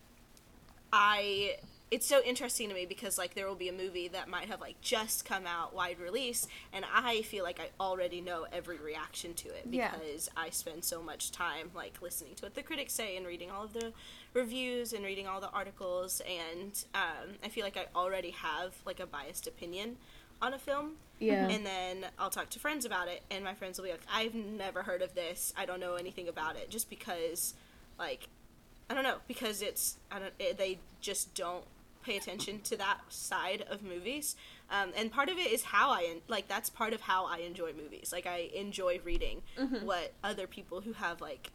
[0.91, 1.57] I
[1.91, 4.61] it's so interesting to me because like there will be a movie that might have
[4.61, 9.33] like just come out wide release and I feel like I already know every reaction
[9.35, 9.91] to it Yeah.
[9.95, 13.49] because I spend so much time like listening to what the critics say and reading
[13.49, 13.91] all of the
[14.33, 18.99] reviews and reading all the articles and um, I feel like I already have like
[18.99, 19.97] a biased opinion
[20.41, 23.77] on a film yeah and then I'll talk to friends about it, and my friends
[23.77, 25.51] will be like, "I've never heard of this.
[25.57, 27.55] I don't know anything about it." Just because,
[27.97, 28.29] like,
[28.89, 31.65] I don't know, because it's I don't it, they just don't
[32.09, 34.35] pay attention to that side of movies.
[34.71, 37.37] Um, and part of it is how I en- like that's part of how I
[37.39, 38.11] enjoy movies.
[38.11, 39.41] Like I enjoy reading
[39.89, 41.51] what other people who have like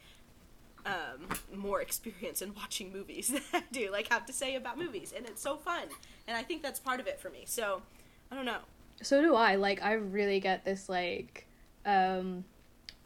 [0.86, 5.12] um, more experience in watching movies than I do like have to say about movies,
[5.16, 5.84] and it's so fun.
[6.28, 7.42] And I think that's part of it for me.
[7.46, 7.82] So
[8.30, 8.62] I don't know.
[9.02, 11.46] so do i like i really get this like
[11.84, 12.44] um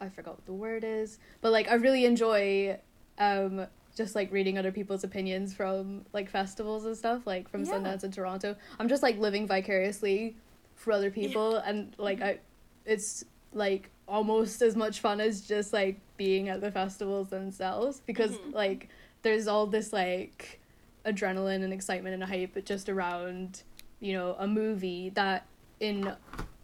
[0.01, 2.79] i forgot what the word is but like i really enjoy
[3.19, 3.67] um
[3.99, 7.73] just like reading other people's opinions from like festivals and stuff like from Yeah.
[7.73, 10.37] sundance and toronto i'm just like living vicariously
[10.77, 12.39] for other people and like i
[12.87, 18.37] it's like almost as much fun as just like being at the festivals themselves because
[18.39, 18.55] Mhm.
[18.55, 18.89] like
[19.23, 20.61] there's all this like
[21.05, 23.63] adrenaline and excitement and hype just around
[23.99, 25.45] you know a movie that
[25.81, 26.15] in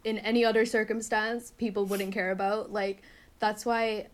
[0.05, 3.01] in any other circumstance people wouldn't care about like
[3.39, 4.07] that's why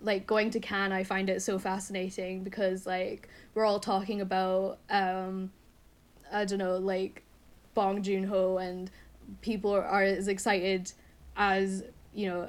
[0.00, 4.78] like going to Cannes I find it so fascinating because like we're all talking about
[4.90, 5.50] um
[6.32, 7.22] I don't know like
[7.74, 8.90] Bong Joon-ho and
[9.42, 10.92] people are as excited
[11.36, 11.82] as
[12.14, 12.48] you know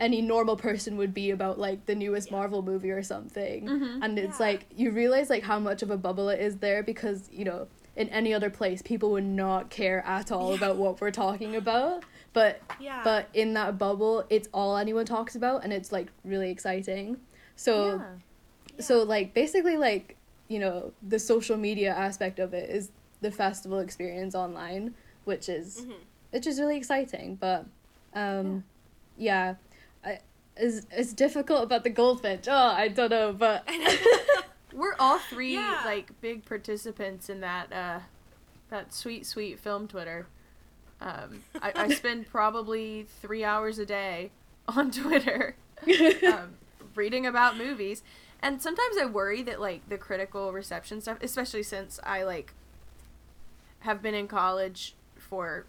[0.00, 2.36] any normal person would be about like the newest Yeah.
[2.38, 3.98] Marvel movie or something Mhm.
[4.02, 4.46] and it's Yeah.
[4.46, 7.68] like you realize like how much of a bubble it is there because you know
[7.94, 10.56] in any other place people would not care at all Yeah.
[10.56, 13.00] about what we're talking about but Yeah.
[13.04, 17.18] but in that bubble it's all anyone talks about and it's like really exciting
[17.56, 18.82] so Yeah.
[18.82, 20.16] so like basically like
[20.48, 22.90] you know the social media aspect of it is
[23.20, 25.94] the festival experience online which is Mhm.
[26.30, 27.66] which is really exciting but
[28.14, 28.64] um
[29.18, 29.54] yeah,
[30.04, 30.18] I,
[30.56, 33.68] it's, it's difficult about the goldfinch oh i don't know but
[34.74, 35.82] We're all three Yeah.
[35.84, 38.00] like big participants in that uh
[38.70, 40.26] that sweet sweet film Twitter.
[41.02, 44.30] Um, I, I spend probably three hours a day
[44.68, 45.56] on Twitter
[46.26, 46.54] um,
[46.94, 48.04] reading about movies,
[48.40, 52.54] and sometimes I worry that like the critical reception stuff, especially since I like
[53.80, 55.66] have been in college for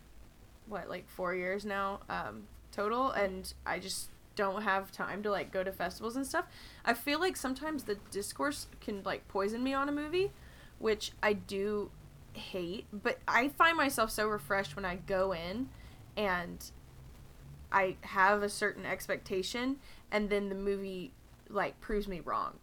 [0.67, 5.51] what like four years now um, total, and I just don't have time to like
[5.51, 6.45] go to festivals and stuff.
[6.85, 10.31] I feel like sometimes the discourse can like poison me on a movie,
[10.77, 11.89] which I do
[12.33, 15.69] hate, but I find myself so refreshed when I go in
[16.17, 16.63] and
[17.71, 19.77] I have a certain expectation
[20.11, 21.11] and then the movie
[21.49, 22.53] like proves me wrong.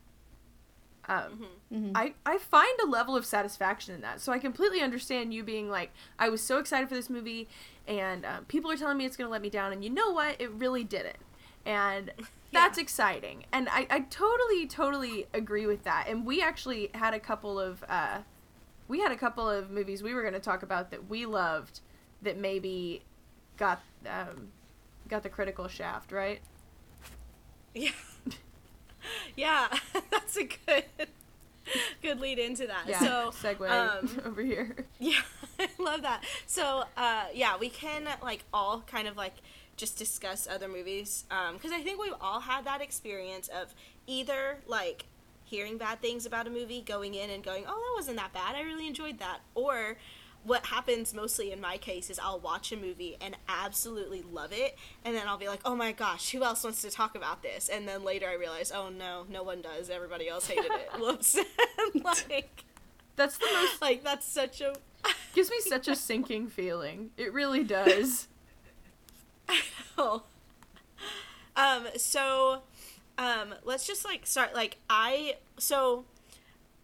[1.09, 1.93] Um, Mhm.
[1.95, 4.21] I, I find a level of satisfaction in that.
[4.21, 7.49] So I completely understand you being like, I was so excited for this movie,
[7.89, 10.11] and um, people are telling me it's going to let me down, and you know
[10.13, 10.37] what?
[10.41, 11.17] It really didn't.
[11.65, 12.13] And
[12.53, 13.45] that's exciting.
[13.53, 16.07] And I, I totally, totally agree with that.
[16.09, 18.19] And we actually had a couple of, uh,
[18.91, 21.81] we had a couple of movies we were going to talk about that we loved
[22.23, 23.03] that maybe
[23.57, 24.49] got, um,
[25.09, 26.41] got the critical shaft, right?
[27.73, 27.93] Yeah.
[29.37, 29.69] yeah,
[30.11, 30.85] that's a good
[32.03, 32.85] good lead into that.
[32.89, 32.99] Yeah.
[32.99, 34.75] So segue um, over here.
[34.99, 35.21] Yeah,
[35.61, 36.25] I love that.
[36.47, 39.35] So, uh, yeah, we can like all kind of like
[39.77, 43.73] just discuss other movies because I think we've all had that experience of
[44.09, 45.05] either like
[45.51, 48.55] hearing bad things about a movie, going in and going, "Oh, that wasn't that bad.
[48.55, 49.97] I really enjoyed that." Or
[50.45, 54.79] what happens mostly in my case is I'll watch a movie and absolutely love it,
[55.05, 57.69] and then I'll be like, "Oh my gosh, who else wants to talk about this?"
[57.69, 59.91] And then later I realize, "Oh no, no one does.
[59.91, 61.37] Everybody else hated it." Whoops.
[62.05, 62.65] like,
[63.17, 64.75] That's the most like that's such a
[65.35, 67.11] gives me such a sinking feeling.
[67.17, 68.29] It really does.
[69.99, 70.23] Oh.
[71.57, 72.63] Um, so
[73.21, 76.05] um, let's just like start like I so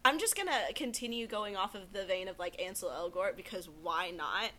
[0.05, 4.11] I'm just gonna continue going off of the vein of like Ansel Elgort because why
[4.11, 4.51] not?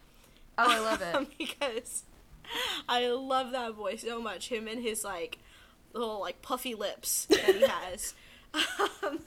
[0.59, 1.29] Oh, I love it.
[1.39, 2.03] because
[2.89, 4.49] I love that boy so much.
[4.49, 5.39] Him and his like
[5.95, 8.15] little like puffy lips that he has.
[9.05, 9.21] um,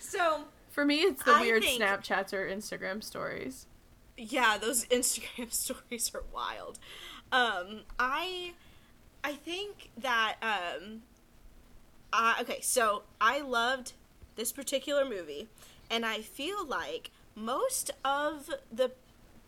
[0.00, 3.66] so For me, it's the I weird think- Snapchats or Instagram stories.
[4.16, 6.78] yeah, those Instagram stories are wild.
[7.30, 8.54] Um, I
[9.22, 11.02] I think that um,
[12.40, 13.92] Okay, so I loved
[14.36, 15.48] this particular movie,
[15.90, 18.92] and I feel like most of the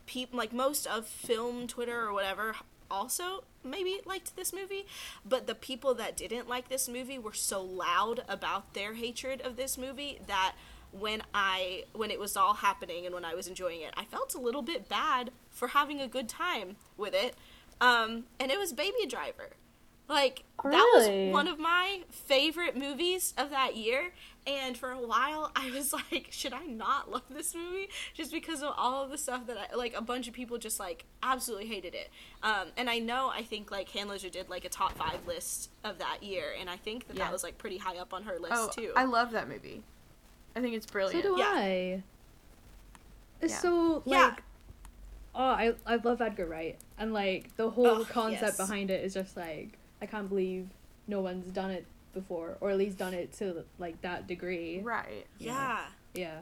[0.05, 2.55] people, like most of film Twitter or whatever,
[2.89, 4.85] also maybe liked this movie,
[5.25, 9.55] but the people that didn't like this movie were so loud about their hatred of
[9.55, 10.53] this movie that
[10.91, 14.35] when I when it was all happening and when I was enjoying it, I felt
[14.35, 17.35] a little bit bad for having a good time with it.
[17.79, 19.51] Um, and it was Baby Driver.
[20.07, 21.27] Like that Really?
[21.27, 24.11] was one of my favorite movies of that year.
[24.47, 28.61] And for a while, I was like, should I not love this movie just because
[28.63, 29.93] of all of the stuff that I like?
[29.95, 32.09] A bunch of people just like absolutely hated it.
[32.43, 35.99] Um, and I know I think like Handler did like a top five list of
[35.99, 37.25] that year, and I think that Yeah.
[37.25, 38.91] that was like pretty high up on her list Oh, too.
[38.95, 39.83] I love that movie.
[40.55, 41.23] I think it's brilliant.
[41.23, 41.53] So brilliant.
[41.53, 41.63] do Yeah.
[41.65, 42.03] I.
[43.41, 43.59] It's Yeah.
[43.59, 44.35] so like Yeah.
[45.35, 48.57] oh I I love Edgar Wright and like the whole Oh, concept yes.
[48.57, 50.67] behind it is just like I can't believe
[51.07, 54.81] no one's done it before or at least done it to like that degree.
[54.81, 55.25] Right.
[55.37, 55.85] yeah.
[56.13, 56.39] Yeah.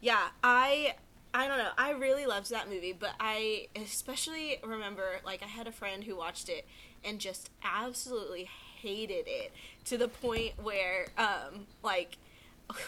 [0.00, 0.96] Yeah, I
[1.32, 1.70] I don't know.
[1.78, 6.16] I really loved that movie, but I especially remember like I had a friend who
[6.16, 6.66] watched it
[7.04, 8.48] and just absolutely
[8.80, 9.52] hated it
[9.84, 12.18] to the point where um like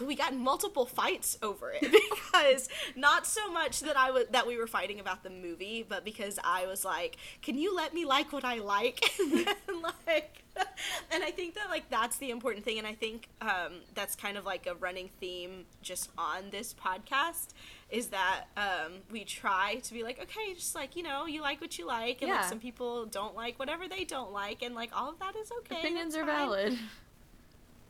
[0.01, 1.81] we got in multiple fights over it
[2.31, 6.03] because not so much that I was that we were fighting about the movie, but
[6.03, 10.43] because I was like, "Can you let me like what I like?" and then, like,
[11.11, 14.37] and I think that like that's the important thing, and I think um, that's kind
[14.37, 17.49] of like a running theme just on this podcast
[17.89, 21.61] is that um, we try to be like, okay, just like you know, you like
[21.61, 24.89] what you like, and like some people don't like whatever they don't like, and like
[24.95, 25.79] all of that is okay.
[25.79, 26.27] Opinions are fine.
[26.27, 26.79] valid.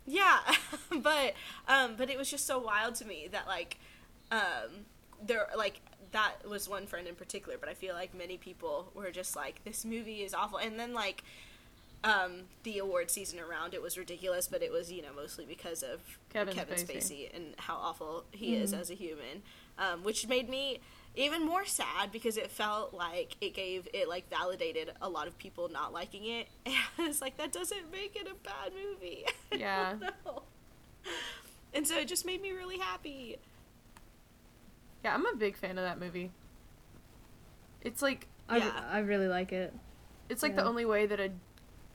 [0.05, 0.39] Yeah,
[1.01, 1.33] but
[1.67, 3.79] um, but it was just so wild to me that like
[4.31, 4.85] um,
[5.25, 9.11] there like that was one friend in particular, but I feel like many people were
[9.11, 11.23] just like this movie is awful, and then like
[12.03, 15.81] um, the award season around it was ridiculous, but it was you know mostly because
[15.81, 16.97] of Kevin Kevin Spacey.
[16.97, 19.41] Spacey and how awful he is as a human,
[19.79, 20.79] um, which made me
[21.17, 25.37] even more sad because it felt like it gave it like validated a lot of
[25.37, 29.25] people not liking it, and it's like that doesn't make it a bad movie.
[29.57, 29.95] Yeah.
[31.73, 33.37] And so it just made me really happy.
[35.03, 36.31] Yeah, I'm a big fan of that movie.
[37.81, 38.83] It's like I, Yeah.
[38.91, 39.73] I really like it.
[40.29, 40.61] it's like Yeah.
[40.63, 41.31] the only way that a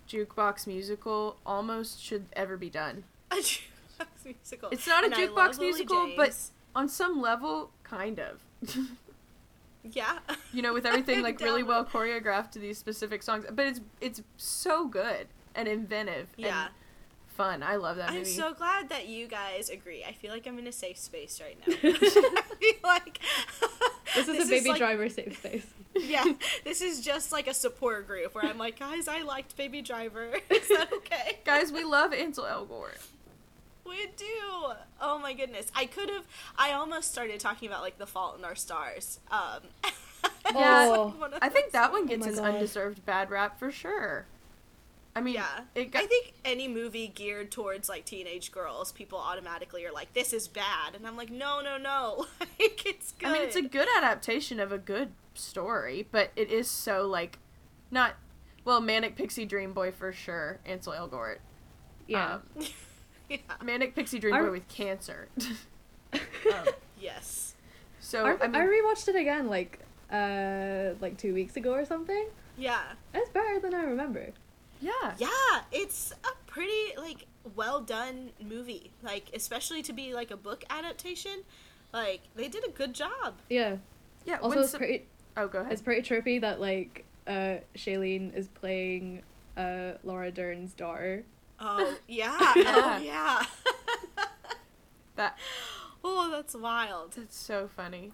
[0.09, 3.04] jukebox musical almost should ever be done.
[3.30, 4.68] A jukebox musical.
[4.70, 6.37] It's not a And jukebox musical, but-
[6.74, 8.40] On some level, kind of.
[9.83, 10.19] Yeah,
[10.53, 13.45] you know, with everything like really well choreographed to these specific songs.
[13.51, 16.71] But it's it's so good and inventive Yeah, and
[17.29, 17.62] fun.
[17.62, 20.05] I love that I'm so glad that you guys agree.
[20.05, 21.75] I feel like I'm in a safe space right now.
[21.83, 23.21] I feel like
[24.14, 25.66] This is a baby like- driver safe space.
[25.97, 26.25] Yeah,
[26.64, 30.35] this is just like a support group where I'm like, guys, I liked Baby Driver.
[30.49, 31.40] Is that okay?
[31.45, 32.97] Guys, we love Ansel Elgort.
[33.85, 34.27] We do.
[35.01, 35.71] Oh my goodness.
[35.75, 36.25] I could have.
[36.57, 39.21] I almost started talking about like The Fault in Our Stars.
[39.31, 39.61] Um,
[40.55, 41.14] Yeah, Oh.
[41.21, 42.55] like, I think that one gets my an God.
[42.55, 44.27] undeserved bad rap for sure.
[45.14, 45.61] I mean, Yeah.
[45.75, 50.12] it got, I think any movie geared towards like teenage girls, people automatically are like,
[50.12, 52.27] "This is bad," and I'm like, "No, no, no!
[52.40, 56.51] like it's good." I mean, it's a good adaptation of a good story, but it
[56.51, 57.38] is so like,
[57.90, 58.14] not
[58.64, 60.59] well, Manic Pixie Dream Boy for sure.
[60.66, 61.38] Ansel Elgort,
[62.07, 62.35] Yeah.
[62.35, 62.43] Um,
[63.31, 63.38] yeah.
[63.64, 65.29] Manic Pixie Dream I- Boy with cancer.
[66.12, 66.66] um,
[67.01, 67.55] Yes.
[68.01, 69.79] so I, I mean, I rewatched it again like
[70.12, 72.27] uh like two weeks ago or something.
[72.59, 72.81] Yeah.
[73.14, 74.29] It's better than I remember.
[74.83, 75.29] yeah, Yeah.
[75.73, 78.90] It's a pretty like well done movie.
[79.03, 81.43] Like especially to be like a book adaptation.
[81.93, 83.35] Like they did a good job.
[83.49, 83.77] Yeah.
[84.27, 84.38] yeah.
[84.43, 85.73] Also, it's some- pretty oh, go ahead.
[85.73, 89.23] it's pretty trippy that like uh Shailene is playing
[89.57, 91.25] uh Laura Dern's daughter.
[91.61, 92.37] Oh yeah.
[92.40, 93.42] Oh yeah.
[95.16, 95.37] That
[96.03, 97.12] Oh, that's wild.
[97.12, 98.12] that's so funny.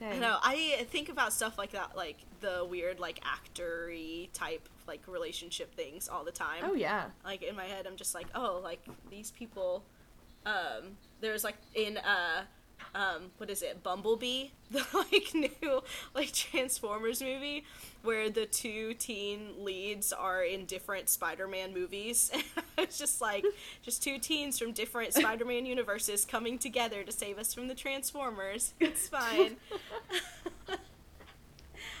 [0.00, 0.38] I know.
[0.42, 6.08] I think about stuff like that, like the weird, like actory type, like relationship things
[6.08, 6.62] all the time.
[6.64, 7.06] Oh yeah.
[7.24, 9.82] Like in my head, I'm just like, oh, like these people.
[10.46, 12.42] Um, there's like in uh,
[12.94, 15.82] um, what is it, Bumblebee, the like new
[16.14, 17.64] like Transformers movie,
[18.02, 22.30] where the two teen leads are in different Spider-Man movies.
[22.78, 23.44] it's just like
[23.82, 28.74] just two teens from different Spider-Man universes coming together to save us from the Transformers.
[28.80, 29.56] It's fine.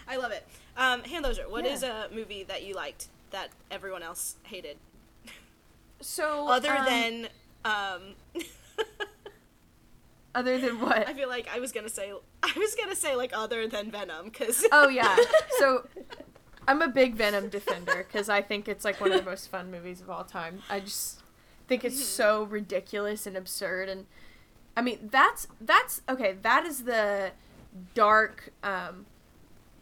[0.06, 0.46] I love it.
[0.76, 4.76] Um, Handloser, what is a movie that you liked that everyone else hated?
[6.00, 7.28] So Other um, than,
[7.64, 8.00] um,
[10.34, 11.08] other than what?
[11.08, 14.26] I feel like I was gonna say, I was gonna say like other than Venom,
[14.26, 15.16] because Oh yeah.
[15.58, 15.86] So
[16.66, 19.70] I'm a big Venom defender because I think it's like one of the most fun
[19.70, 20.62] movies of all time.
[20.70, 21.22] I just
[21.68, 24.06] think it's so ridiculous and absurd and
[24.76, 27.32] I mean that's that's okay, that is the
[27.94, 29.06] dark um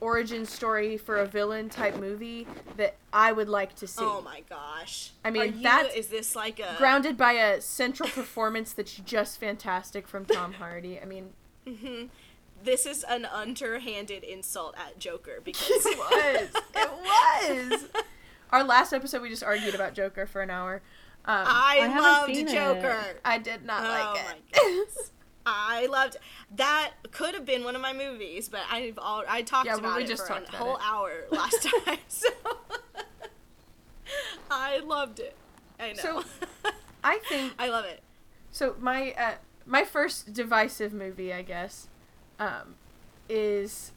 [0.03, 4.03] origin story for a villain type movie that I would like to see.
[4.05, 5.13] oh my gosh.
[5.25, 10.25] I mean, that's this like a Grounded by a central performance that's just fantastic from
[10.25, 10.99] Tom Hardy.
[11.01, 11.31] I mean,
[12.65, 16.63] This is an underhanded insult at Joker because it was.
[16.75, 17.85] It was.
[18.51, 20.83] Our last episode, we just argued about Joker for an hour.
[21.25, 22.53] Um, I, I loved seen it.
[22.53, 23.01] Joker.
[23.25, 25.11] I did not Oh like my it.
[25.45, 26.17] I loved
[26.57, 26.93] that.
[27.11, 30.05] Could have been one of my movies, but I've all I talked Yeah, about we
[30.05, 30.83] it just for a whole it.
[30.85, 31.99] hour last time.
[32.09, 32.29] So
[34.51, 35.35] I loved it.
[35.81, 36.03] I know.
[36.03, 36.25] So-
[37.05, 38.01] I think I love it.
[38.53, 38.77] so.
[38.79, 39.33] My uh,
[39.67, 41.89] my first divisive movie, I guess,
[42.39, 42.77] um,
[43.29, 43.91] is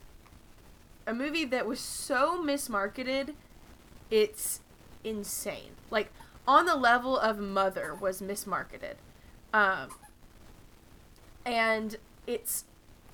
[1.05, 3.35] a movie that was so mismarketed.
[4.09, 4.61] It's
[5.03, 5.73] insane.
[5.91, 6.11] Like
[6.47, 8.95] on the level of Mother was mismarketed.
[9.53, 9.89] Um,
[11.45, 12.65] and it's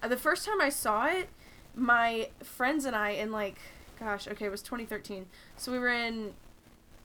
[0.08, 1.30] the first time I saw it,
[1.76, 3.58] my friends and I in like
[4.00, 5.28] gosh, okay, it was 2013.
[5.58, 6.34] So we were in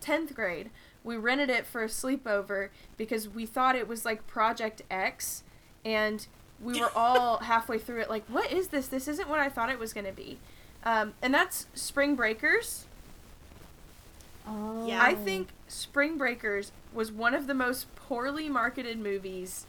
[0.03, 0.71] 10th grade.
[1.05, 5.43] We rented it for a sleepover because we thought it was like Project X
[5.85, 6.27] and
[6.61, 8.89] we were all halfway through it like what is this?
[8.89, 10.39] This isn't what I thought it was going to be.
[10.85, 12.87] Um, and that's Spring Breakers.
[14.47, 14.87] Oh.
[14.87, 15.03] Yeah.
[15.03, 19.67] I think Spring Breakers was one of the most poorly marketed movies,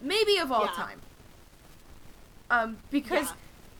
[0.00, 0.72] maybe of all Yeah.
[0.72, 1.00] time.
[2.50, 3.34] Um, because Yeah.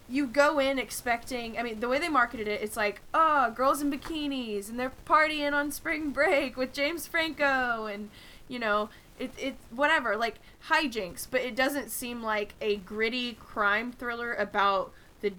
[0.08, 3.80] you go in expecting, I mean, the way they marketed it, it's like, oh, girls
[3.82, 8.10] in bikinis and they're partying on spring break with James Franco and,
[8.48, 8.88] you know,
[9.18, 10.36] it, it whatever, like
[10.68, 15.32] hijinks, but it doesn't seem like a gritty crime thriller about the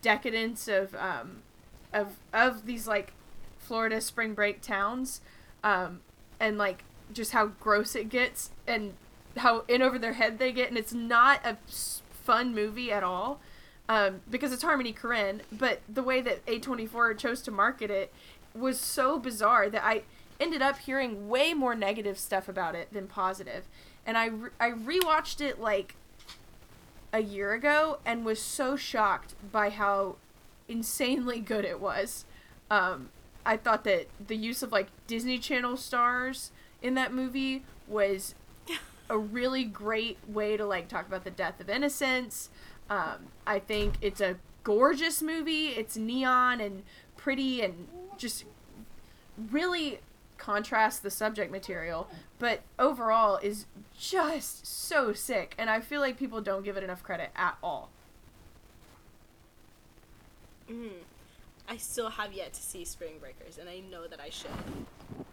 [0.00, 1.42] decadence of, um,
[1.92, 3.12] of, of these, like,
[3.58, 5.20] Florida spring break towns,
[5.64, 6.00] um,
[6.38, 8.94] and like just how gross it gets and
[9.36, 11.56] how in over their head they get, and it's not a
[12.10, 13.40] fun movie at all,
[13.88, 15.40] um, because it's Harmony Korine.
[15.52, 18.12] But the way that A24 chose to market it
[18.54, 20.02] was so bizarre that I
[20.40, 23.64] ended up hearing way more negative stuff about it than positive.
[24.06, 25.96] and I re- I rewatched it like
[27.12, 30.16] a year ago and was so shocked by how
[30.68, 32.24] insanely good it was.
[32.70, 33.08] Um,
[33.44, 36.50] I thought that the use of like Disney Channel stars
[36.82, 38.34] in that movie was
[39.08, 42.50] a really great way to like talk about the death of innocence.
[42.88, 45.68] Um, I think it's a gorgeous movie.
[45.68, 46.82] It's neon and
[47.16, 48.44] pretty and just
[49.50, 50.00] really
[50.38, 53.66] contrasts the subject material, but overall is
[53.98, 55.54] just so sick.
[55.58, 57.90] And I feel like people don't give it enough credit at all.
[60.70, 60.90] Mm.
[61.68, 64.50] I still have yet to see Spring Breakers, and I know that I should.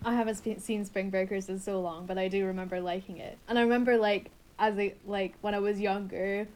[0.04, 3.38] I haven't spe- seen Spring Breakers in so long, but I do remember liking it.
[3.48, 6.48] And I remember like as a like when I was younger,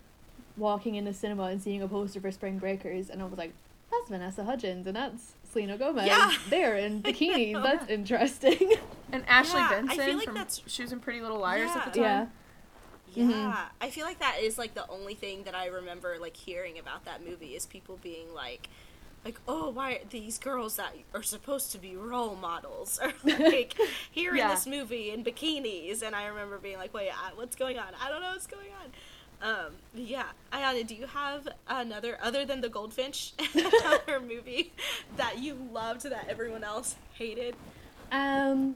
[0.58, 3.54] walking in the cinema and seeing a poster for Spring Breakers, and I was like,
[3.92, 6.08] "That's Vanessa Hudgens and that's Selena Gomez.
[6.08, 6.32] Yeah.
[6.50, 7.54] They're in bikinis.
[7.54, 7.63] know.
[7.63, 8.74] That's interesting."
[9.10, 11.72] And Ashley Yeah, I Benson feel like from that's- She was in Pretty Little Liars
[11.74, 12.02] at the time.
[12.04, 12.26] yeah.
[13.13, 13.58] Yeah, Mhm.
[13.80, 17.06] I feel like that is like the only thing that I remember like hearing about
[17.06, 18.67] that movie is people being like,
[19.26, 23.76] like, oh, why are these girls that are supposed to be role models are like
[24.12, 27.88] here in this movie in bikinis, and I remember being like, wait, what's going on?
[28.02, 28.92] I don't know what's going on.
[29.40, 34.74] Um, yeah, Iana, do you have another other than the Goldfinch, another movie
[35.15, 37.56] that you loved that everyone else hated?
[38.12, 38.76] Um,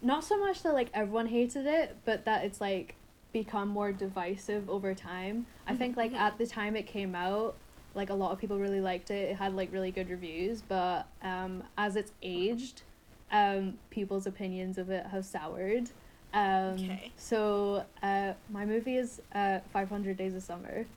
[0.00, 2.94] not so much that like everyone hated it, but that it's like
[3.32, 5.46] become more divisive over time.
[5.66, 7.56] I think like at the time it came out,
[7.98, 9.30] like a lot of people really liked it.
[9.30, 12.82] It had like really good reviews, but um, as it's aged,
[13.30, 15.90] um, people's opinions of it have soured.
[16.32, 17.12] Um, Okay.
[17.16, 20.86] So uh, my movie is uh, 500 Days of Summer.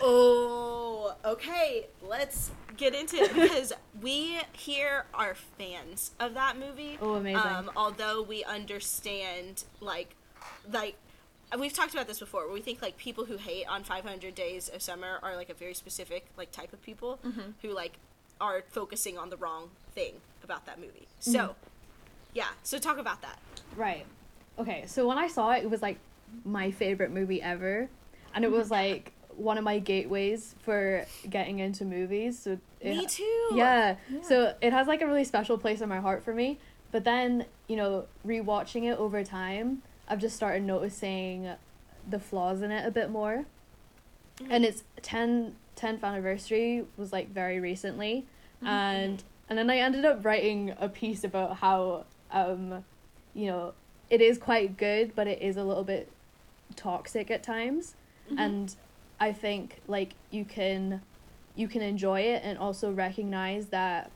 [0.00, 1.88] Oh, okay.
[2.00, 6.98] Let's get into it because we here are fans of that movie.
[7.02, 7.40] Oh, amazing.
[7.40, 10.14] Um, although we understand, like,
[10.72, 10.94] like
[11.56, 14.68] we've talked about this before, where we think like people who hate on 500 Days
[14.68, 17.52] of Summer are like a very specific like type of people mm-hmm.
[17.62, 17.94] who like
[18.40, 21.08] are focusing on the wrong thing about that movie.
[21.20, 21.52] So, mm-hmm.
[22.34, 22.48] yeah.
[22.62, 23.38] So talk about that.
[23.76, 24.06] Right.
[24.58, 25.98] Okay, so when I saw it, it was like
[26.44, 27.88] my favorite movie ever,
[28.34, 32.38] and it was like one of my gateways for getting into movies.
[32.38, 33.48] So it, Me too.
[33.52, 33.96] Yeah.
[34.10, 34.20] Yeah.
[34.22, 36.58] So it has like a really special place in my heart for me.
[36.90, 41.50] But then, you know, rewatching it over time, I've just started noticing
[42.08, 43.44] the flaws in it a bit more.
[44.40, 44.52] Mm-hmm.
[44.52, 48.26] And its 10 10th anniversary was like very recently.
[48.56, 48.66] Mm-hmm.
[48.66, 52.84] And and then I ended up writing a piece about how um
[53.34, 53.74] you know,
[54.10, 56.10] it is quite good, but it is a little bit
[56.74, 57.94] toxic at times.
[58.26, 58.38] Mm-hmm.
[58.38, 58.74] And
[59.20, 61.02] I think like you can
[61.58, 64.10] you can enjoy it and also recognize that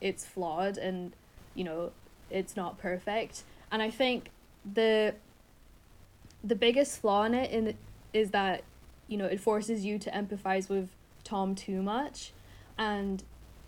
[0.00, 1.12] it's flawed and
[1.54, 1.92] you know
[2.30, 4.30] it's not perfect and i think
[4.74, 5.14] the
[6.42, 7.74] the biggest flaw in it in
[8.12, 8.62] is that
[9.06, 10.88] you know it forces you to empathize with
[11.24, 12.32] tom too much.
[12.76, 13.22] And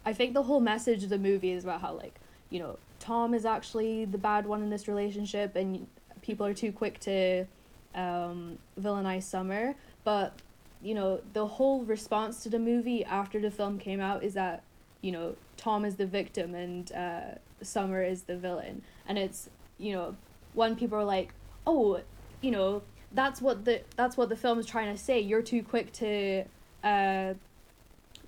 [0.05, 2.19] i think the whole message of the movie is about how like
[2.49, 5.87] you know tom is actually the bad one in this relationship and
[6.23, 7.47] people are too quick to
[7.95, 9.75] um, villainize summer.
[10.05, 10.35] But
[10.83, 14.63] you know the whole response to the movie after the film came out is that
[15.03, 18.83] you know tom is the victim and uh, summer is the villain.
[19.07, 20.17] And it's you know
[20.55, 21.35] when people are like
[21.67, 22.01] oh
[22.41, 22.83] you know
[23.13, 25.21] that's what the that's what the film is trying to say.
[25.21, 26.45] You're too quick to
[26.85, 27.35] uh,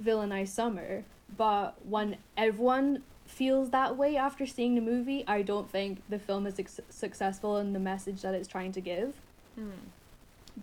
[0.02, 1.04] villainize summer.
[1.36, 6.46] But when everyone feels that way after seeing the movie i don't think the film
[6.46, 9.14] is suc successful in the message that it's trying to give.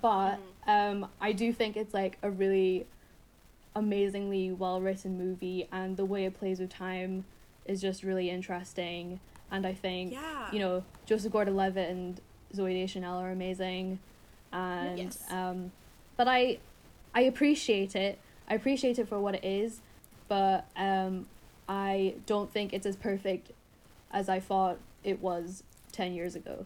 [0.01, 2.85] But um, I do think it's like a really
[3.75, 7.25] amazingly well written movie, and the way it plays with time
[7.65, 9.19] is just really interesting.
[9.51, 10.51] And I think Yeah.
[10.51, 12.21] you know Joseph Gordon-Levitt and
[12.55, 13.99] Zooey Deschanel are amazing,
[14.51, 15.23] and Yes.
[15.31, 15.71] um,
[16.17, 16.59] but I
[17.13, 18.19] I appreciate it.
[18.47, 19.79] I appreciate it for what it is,
[20.27, 21.27] but um,
[21.67, 23.51] I don't think it's as perfect
[24.11, 26.65] as I thought it was ten years ago.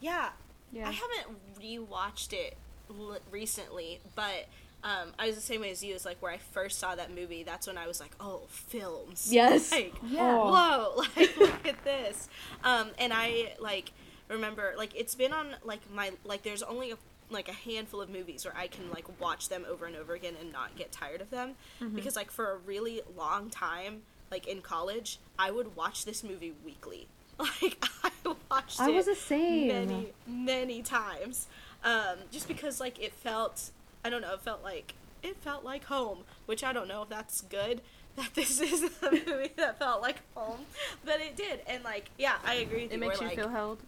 [0.00, 0.30] Yeah.
[0.72, 0.88] Yeah.
[0.88, 2.56] I haven't rewatched it
[2.90, 4.46] l- recently, but
[4.82, 5.94] um, I was the same way as you.
[5.94, 7.44] It's like where I first saw that movie.
[7.44, 9.70] That's when I was like, "Oh, films!" Yes.
[9.70, 10.36] Like, Yeah.
[10.36, 11.02] Whoa!
[11.16, 12.28] Like, look at this.
[12.64, 13.92] Um, and I like
[14.34, 16.96] remember like it's been on like my like there's only a,
[17.30, 20.34] like a handful of movies where I can like watch them over and over again
[20.40, 21.54] and not get tired of them
[21.94, 26.52] because like for a really long time like in college I would watch this movie
[26.64, 27.06] weekly.
[27.38, 28.10] Like I
[28.50, 29.66] watched I it was the same.
[29.68, 31.48] many many times
[31.82, 33.70] um, just because like it felt
[34.04, 37.08] i don't know it felt like it felt like home which i don't know if
[37.08, 37.80] that's good
[38.16, 40.60] that this is a movie that felt like home
[41.04, 43.78] but it did and like yeah i agree It makes you like, feel held.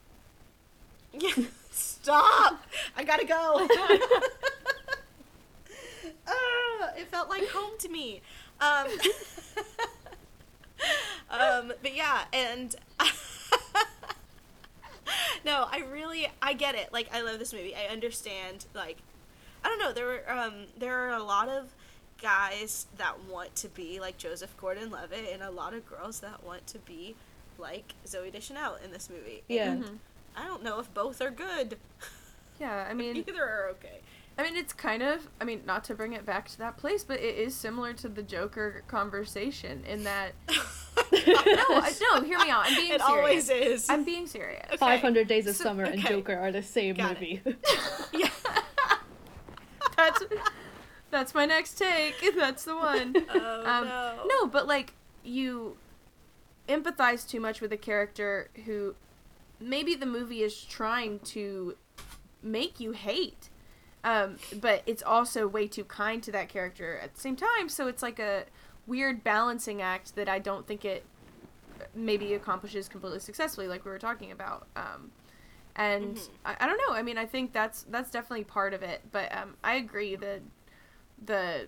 [1.18, 2.62] Yeah, stop!
[2.96, 3.68] I gotta go.
[6.28, 8.20] Ah, it felt like home to me.
[8.60, 8.86] Um,
[11.30, 12.74] um but yeah and
[15.44, 16.92] no i really i get it.
[16.92, 17.74] Like i love this movie.
[17.74, 18.98] I understand like
[19.64, 21.72] i don't know there were um there are a lot of
[22.20, 26.66] guys that want to be like joseph gordon-levitt and a lot of girls that want
[26.66, 27.14] to be
[27.58, 29.42] like zooey deschanel in this movie.
[29.48, 29.72] Yeah.
[29.72, 30.00] And
[30.36, 31.76] i don't know if both are good
[32.60, 34.00] Yeah, I mean, either are okay
[34.38, 37.02] I mean, it's kind of, I mean, not to bring it back to that place,
[37.02, 40.32] but it is similar to the Joker conversation in that.
[40.50, 40.54] no,
[41.10, 42.66] I- no, hear me out.
[42.66, 43.02] I'm being serious it serious.
[43.02, 44.66] always is I'm being serious.
[44.66, 44.76] Okay.
[44.76, 46.02] 500 Days of So- Summer and.
[46.02, 47.40] Joker are the same Got movie.
[48.12, 48.28] yeah
[49.96, 50.22] That's
[51.10, 52.22] that's my next take.
[52.36, 53.16] That's the one.
[53.30, 54.92] oh Um, no No, but like
[55.24, 55.78] you
[56.68, 58.94] empathize too much with a character who
[59.60, 61.76] maybe the movie is trying to
[62.42, 63.50] make you hate.
[64.04, 67.88] Um, but it's also way too kind to that character at the same time, so
[67.88, 68.44] it's like a
[68.86, 71.04] weird balancing act that I don't think it
[71.94, 74.68] maybe accomplishes completely successfully, like we were talking about.
[74.76, 75.10] Um,
[75.74, 76.28] and Mhm.
[76.44, 76.94] I, I don't know.
[76.94, 79.02] I mean, I think that's that's definitely part of it.
[79.10, 80.40] But um, I agree that
[81.24, 81.66] the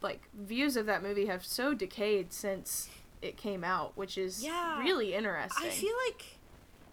[0.00, 2.88] like views of that movie have so decayed since
[3.20, 4.78] it came out, which is Yeah.
[4.78, 5.68] really interesting.
[5.68, 6.38] I feel like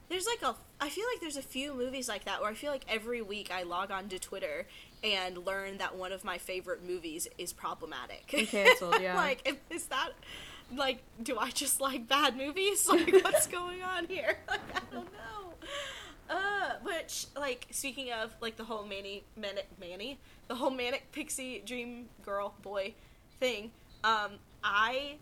[0.10, 2.72] there's like a I feel like there's a few movies like that where I feel
[2.72, 4.66] like every week I log on to Twitter
[5.03, 8.34] and learn that one of my favorite movies is problematic.
[8.36, 9.16] And canceled, yeah.
[9.16, 10.12] like is that
[10.76, 12.88] like do I just like bad movies?
[12.89, 14.38] Like what's going on here?
[14.47, 15.53] Like, I don't know.
[16.30, 21.62] Uh, which like speaking of like the whole Manny manic Manny, the whole manic pixie
[21.66, 22.93] dream girl boy
[23.39, 23.72] thing.
[24.03, 24.34] Um,
[24.64, 25.18] I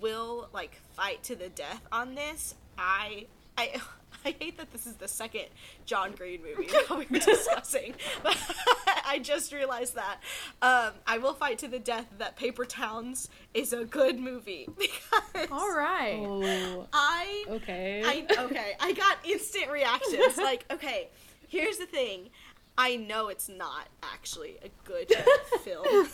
[0.00, 2.54] will like fight to the death on this.
[2.78, 3.26] I
[3.56, 3.80] I
[4.24, 5.46] I hate that this is the second
[5.86, 8.36] John Green movie that we were discussing, but
[9.06, 10.18] I just realized that.
[10.62, 15.48] Um, I will fight to the death that Paper Towns is a good movie because
[15.50, 16.18] All right.
[16.20, 18.02] Oh, I okay.
[18.04, 20.36] I okay, I got instant reactions.
[20.36, 21.08] Like, okay,
[21.48, 22.30] here's the thing.
[22.78, 25.12] I know it's not actually a good
[25.62, 26.08] film.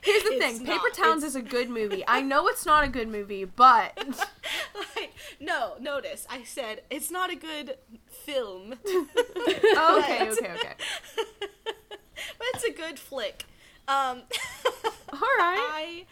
[0.00, 0.66] Here's the It's thing.
[0.66, 0.88] Paper.
[0.92, 2.04] Towns is a good movie.
[2.06, 3.96] I know it's not a good movie, but
[4.96, 7.76] like, no, notice I said it's not a good
[8.08, 8.74] film.
[8.86, 10.74] oh, okay, okay, okay.
[11.16, 13.44] but it's a good flick.
[13.86, 14.22] Um,
[15.12, 15.58] All right.
[15.72, 16.06] I,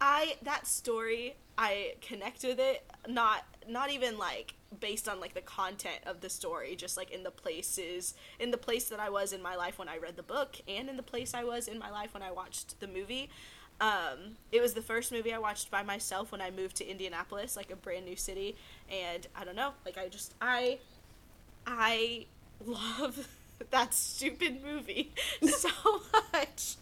[0.00, 2.84] I that story I connect with it.
[3.08, 7.22] Not not even like based on like the content of the story, just like in
[7.22, 10.22] the places in the place that I was in my life when I read the
[10.22, 13.30] book, and in the place I was in my life when I watched the movie.
[13.80, 17.56] Um, it was the first movie I watched by myself when I moved to Indianapolis,
[17.56, 18.56] like a brand new city,
[18.90, 20.78] and I don't know, like I just I
[21.66, 22.26] I
[22.64, 23.28] love
[23.70, 25.68] that stupid movie so
[26.32, 26.76] much.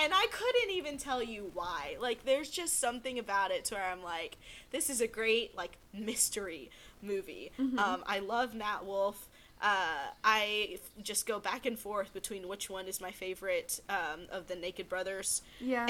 [0.00, 1.96] and I couldn't even tell you why.
[2.00, 4.36] Like there's just something about it to where I'm like
[4.70, 6.70] this is a great like mystery
[7.02, 7.50] movie.
[7.58, 9.28] Um I love Nat Wolff.
[9.60, 14.20] Uh, I f- just go back and forth between which one is my favorite um,
[14.30, 15.88] of the Naked Brothers Yeah.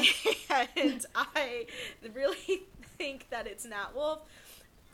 [0.76, 1.66] and I
[2.14, 2.62] really
[2.96, 4.20] think that it's Nat Wolff.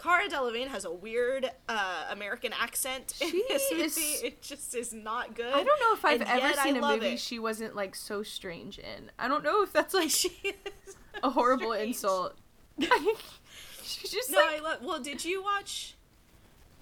[0.02, 3.84] Cara Delevingne has a weird uh, American accent in She this movie.
[3.84, 5.46] is- It just is not good.
[5.52, 7.20] I don't know if I've and ever seen a movie it.
[7.20, 9.10] she wasn't like so strange in.
[9.18, 11.88] I don't know if that's like She is a horrible strange.
[11.94, 12.34] insult.
[13.82, 14.78] She's just No, like I love.
[14.82, 15.94] Well, did you watch?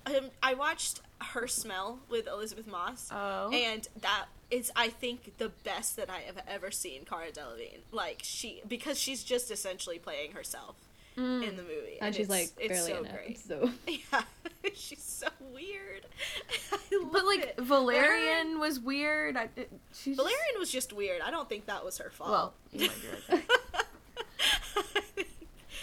[0.06, 3.50] Um, I watched Her Smell with Elisabeth Moss, Oh.
[3.52, 7.80] and that is, I think, the best that I have ever seen Cara Delevingne.
[7.92, 10.74] Like she, because she's just essentially playing herself
[11.16, 11.46] Mm.
[11.46, 13.12] in the movie, and she's it's, like it's barely so in it.
[13.12, 13.38] great.
[13.38, 14.22] So Yeah,
[14.74, 16.06] she's so weird.
[16.72, 16.78] I
[17.12, 17.54] But like it.
[17.58, 19.36] Valerian was weird.
[19.36, 21.20] I, it, she's just- Valerian was just weird.
[21.20, 22.30] I don't think that was her fault.
[22.30, 25.26] Well, you might be right.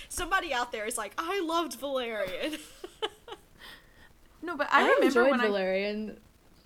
[0.09, 2.57] Somebody out there is like, I loved Valerian.
[4.41, 6.17] No, but I, I, remember enjoyed when Valerian.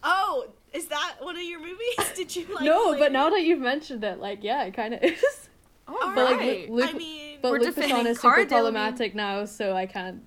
[0.03, 2.14] oh, is that one of your movies?
[2.16, 2.64] Did you like?
[2.64, 5.49] no, but now that you've mentioned it, like yeah, it kind of is.
[5.88, 5.92] I.
[5.94, 6.70] Oh, But, like.
[6.70, 8.48] Luc- I mean, But We're Luc defending Besson is super Delevingne.
[8.50, 10.22] problematic now, so I can't.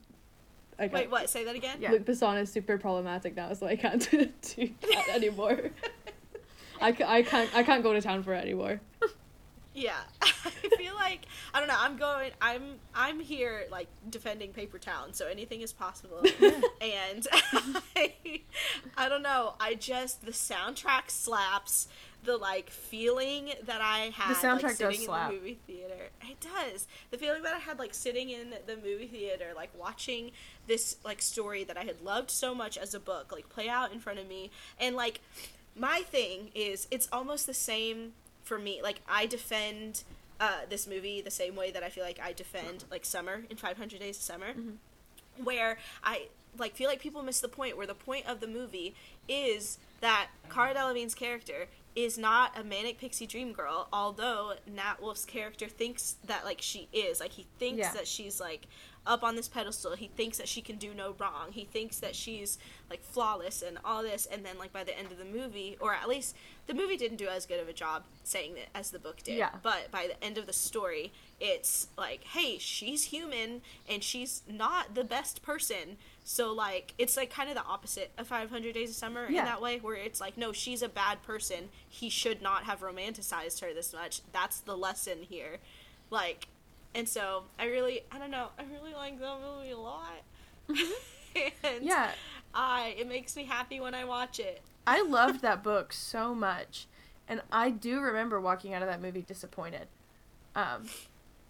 [0.78, 0.92] I can't.
[0.92, 1.30] wait, what?
[1.30, 1.78] Say that again.
[1.80, 1.92] Yeah.
[1.92, 4.28] Luc Besson is super problematic now, so I can't do
[4.82, 5.70] that anymore.
[6.80, 8.80] I, I can't I can't go to town for it anymore.
[9.76, 11.76] Yeah, I feel like I don't know.
[11.78, 12.30] I'm going.
[12.40, 12.62] I'm
[12.94, 16.22] I'm here like defending Paper Town, so anything is possible.
[16.80, 17.26] and
[17.94, 18.40] I,
[18.96, 19.54] I don't know.
[19.60, 21.88] I just the soundtrack slaps.
[22.24, 25.30] The like feeling that I had the soundtrack like, does sitting slap.
[25.30, 26.08] in the movie theater.
[26.22, 26.88] It does.
[27.10, 30.30] The feeling that I had like sitting in the movie theater, like watching
[30.66, 33.92] this like story that I had loved so much as a book, like play out
[33.92, 34.50] in front of me,
[34.80, 35.20] and like
[35.76, 38.14] my thing is it's almost the same
[38.46, 38.80] for me.
[38.82, 40.04] Like I defend
[40.40, 43.56] uh, this movie the same way that I feel like I defend like Summer in
[43.56, 44.52] 500 Days of Summer,
[45.42, 46.28] where I
[46.58, 48.94] like feel like people miss the point where the point of the movie
[49.28, 55.24] is that Cara Delevingne's character is not a manic pixie dream girl, although Nat Wolff's
[55.24, 57.20] character thinks that like she is.
[57.20, 57.92] Like he thinks Yeah.
[57.92, 58.66] that she's like
[59.06, 59.94] up on this pedestal.
[59.96, 61.52] He thinks that she can do no wrong.
[61.52, 62.58] He thinks that she's
[62.90, 65.94] like flawless and all this and then like by the end of the movie or
[65.94, 66.36] at least
[66.66, 69.38] the movie didn't do as good of a job saying it as the book did.
[69.38, 69.50] Yeah.
[69.62, 74.94] But by the end of the story, it's like, hey, she's human and she's not
[74.94, 75.96] the best person.
[76.24, 79.40] So like it's like kind of the opposite of 500 Days of Summer Yeah.
[79.40, 81.68] in that way where it's like no, she's a bad person.
[81.88, 84.22] He should not have romanticized her this much.
[84.32, 85.58] That's the lesson here.
[86.10, 86.48] Like
[86.96, 90.22] and so I really I don't know, I really like that movie a lot.
[90.68, 92.10] and Yeah.
[92.54, 94.62] I it makes me happy when I watch it.
[94.86, 96.86] I loved that book so much,
[97.28, 99.88] and I do remember walking out of that movie disappointed.
[100.54, 100.86] Um,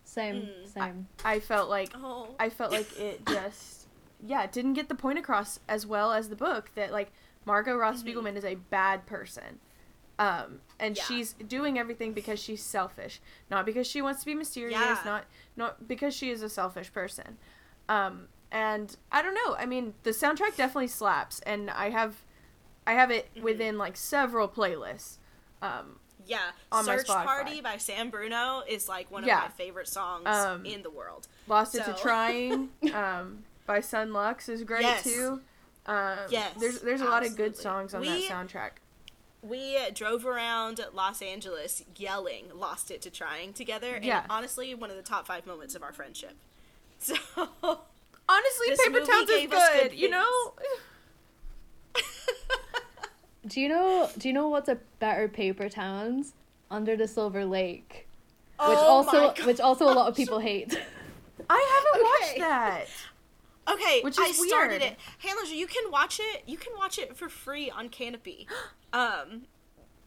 [0.05, 0.67] Same, Mm.
[0.73, 1.09] same.
[1.25, 2.35] I felt like Oh.
[2.41, 3.87] I felt like it just
[4.25, 7.13] yeah it didn't get the point across as well as the book that like
[7.45, 8.15] Margot Roth Mhm.
[8.15, 9.61] Spiegelman is a bad person.
[10.19, 11.03] Um, and Yeah.
[11.05, 15.01] she's doing everything because she's selfish, not because she wants to be mysterious, Yeah.
[15.05, 15.25] not
[15.57, 17.39] not because she is a selfish person.
[17.89, 19.57] Um, and I don't know.
[19.57, 22.17] I mean, the soundtrack definitely slaps, and I have,
[22.87, 23.43] I have it Mhm.
[23.43, 25.19] within like several playlists.
[25.63, 26.51] Um, Yeah,
[26.83, 27.07] Search.
[27.07, 29.41] Party by Sam Bruno is like one of Yeah.
[29.43, 31.29] my favorite songs Um, in the world.
[31.47, 32.71] Lost It to Trying.
[32.93, 35.05] um, by Son Lux is great Yes.
[35.05, 35.41] too.
[35.87, 38.71] Um, Yes, there's there's a lot of good songs on We- that soundtrack.
[39.43, 44.25] We drove around Los Angeles yelling "Lost It" to trying together, and Yeah.
[44.31, 46.35] honestly, one of the top five moments of our friendship.
[46.99, 47.15] So,
[48.29, 49.91] Honestly, This Paper Towns is good.
[49.91, 50.55] good you know.
[53.47, 54.11] Do you know?
[54.19, 56.33] Do you know what's a better Paper Towns?
[56.69, 58.09] Under the Silver Lake,
[58.59, 60.77] which Oh my also which also a lot of people hate.
[61.49, 62.87] I haven't watched that.
[63.69, 64.93] Okay, Which I is started weird.
[64.93, 64.99] it.
[65.25, 66.43] Handloser, you can watch it.
[66.47, 68.47] You can watch it for free on Kanopy.
[68.93, 69.43] Um,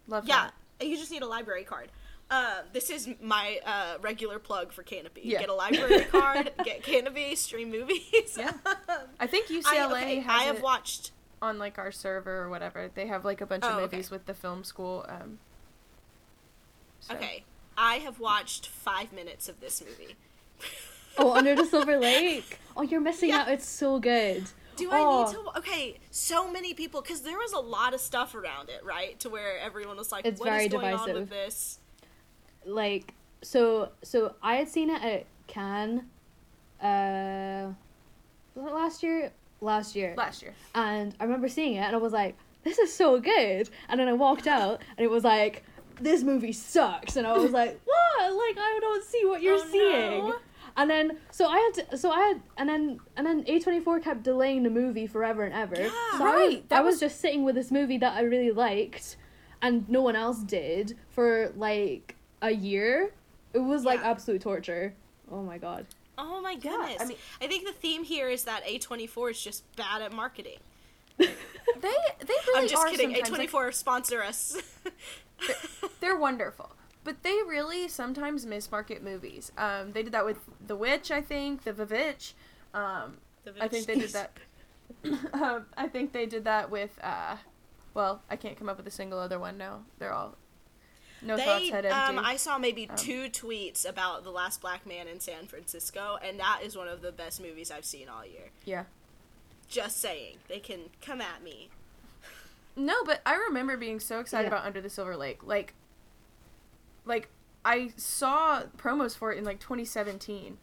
[0.07, 0.49] Love yeah,
[0.79, 0.87] that.
[0.87, 1.91] you just need a library card.
[2.31, 5.19] Uh, this is my uh, regular plug for Kanopy.
[5.23, 5.41] Yeah.
[5.41, 8.35] Get a library card, get Kanopy, stream movies.
[8.37, 8.51] Yeah.
[9.19, 11.11] I think UCLA I, okay, has I have watched.
[11.41, 12.89] on like our server or whatever.
[12.95, 13.81] They have like a bunch of Oh, okay.
[13.97, 15.05] movies with the film school.
[15.07, 15.37] Um,
[17.01, 17.43] so- Okay,
[17.77, 20.15] I have watched five minutes of this movie.
[21.19, 22.59] oh, Under the Silver Lake.
[22.77, 23.41] Oh, you're missing Yeah.
[23.41, 23.49] out.
[23.49, 24.43] It's so good.
[24.77, 25.23] Do Oh.
[25.23, 25.57] I need to?
[25.59, 29.19] Okay, so many people because there was a lot of stuff around it, right?
[29.19, 31.79] To where everyone was like, It's "What is going on with this?"
[32.65, 36.03] like so so I had seen it at Cannes
[36.81, 37.71] uh
[38.55, 39.31] was it last year?
[39.61, 40.13] Last year.
[40.17, 40.53] last year.
[40.75, 43.69] And I remember seeing it and I was like, this is so good.
[43.89, 45.63] And then I walked out and it was like,
[46.01, 47.15] this movie sucks.
[47.17, 48.33] And I was like, what?
[48.33, 50.27] Like I don't see what you're Oh, seeing.
[50.29, 50.35] no.
[50.79, 54.23] And then so I had to, so I had and then and then A24 kept
[54.23, 55.75] delaying the movie forever and ever.
[55.79, 58.13] Yeah, so I was, right, that I was was- just sitting with this movie that
[58.13, 59.17] I really liked
[59.61, 63.11] and no one else did for like a year.
[63.53, 64.93] It was like absolute torture.
[65.29, 65.85] Oh my god.
[66.17, 66.97] Oh my Yeah, goodness!
[67.01, 70.59] I mean- I think the theme here is that A24 is just bad at marketing.
[71.19, 71.25] They
[71.81, 72.61] they really are.
[72.63, 73.13] I'm just are kidding.
[73.13, 74.57] A24 sponsor us.
[75.99, 76.71] they're wonderful,
[77.09, 79.51] but they really sometimes mismarket movies.
[79.57, 80.37] Um, they did that with
[80.67, 82.33] The Witch, I think, The VVitch.
[82.73, 83.17] Um,
[83.59, 84.31] I think they did that.
[85.33, 86.99] um, I think they did that with.
[87.01, 87.37] Uh,
[87.95, 89.79] well, I can't come up with a single other one now.
[89.97, 90.35] They're all
[91.23, 92.17] no thoughts They, head empty.
[92.17, 96.19] um, I saw maybe Um, two tweets about the last black man in San Francisco,
[96.23, 98.51] and that is one of the best movies I've seen all year.
[98.65, 98.83] yeah.
[99.67, 101.69] Just saying, they can come at me.
[102.75, 104.55] No, but I remember being so excited Yeah.
[104.55, 105.43] about Under the Silver Lake.
[105.43, 105.73] Like,
[107.05, 107.29] like
[107.65, 110.57] I saw promos for it in like 2017,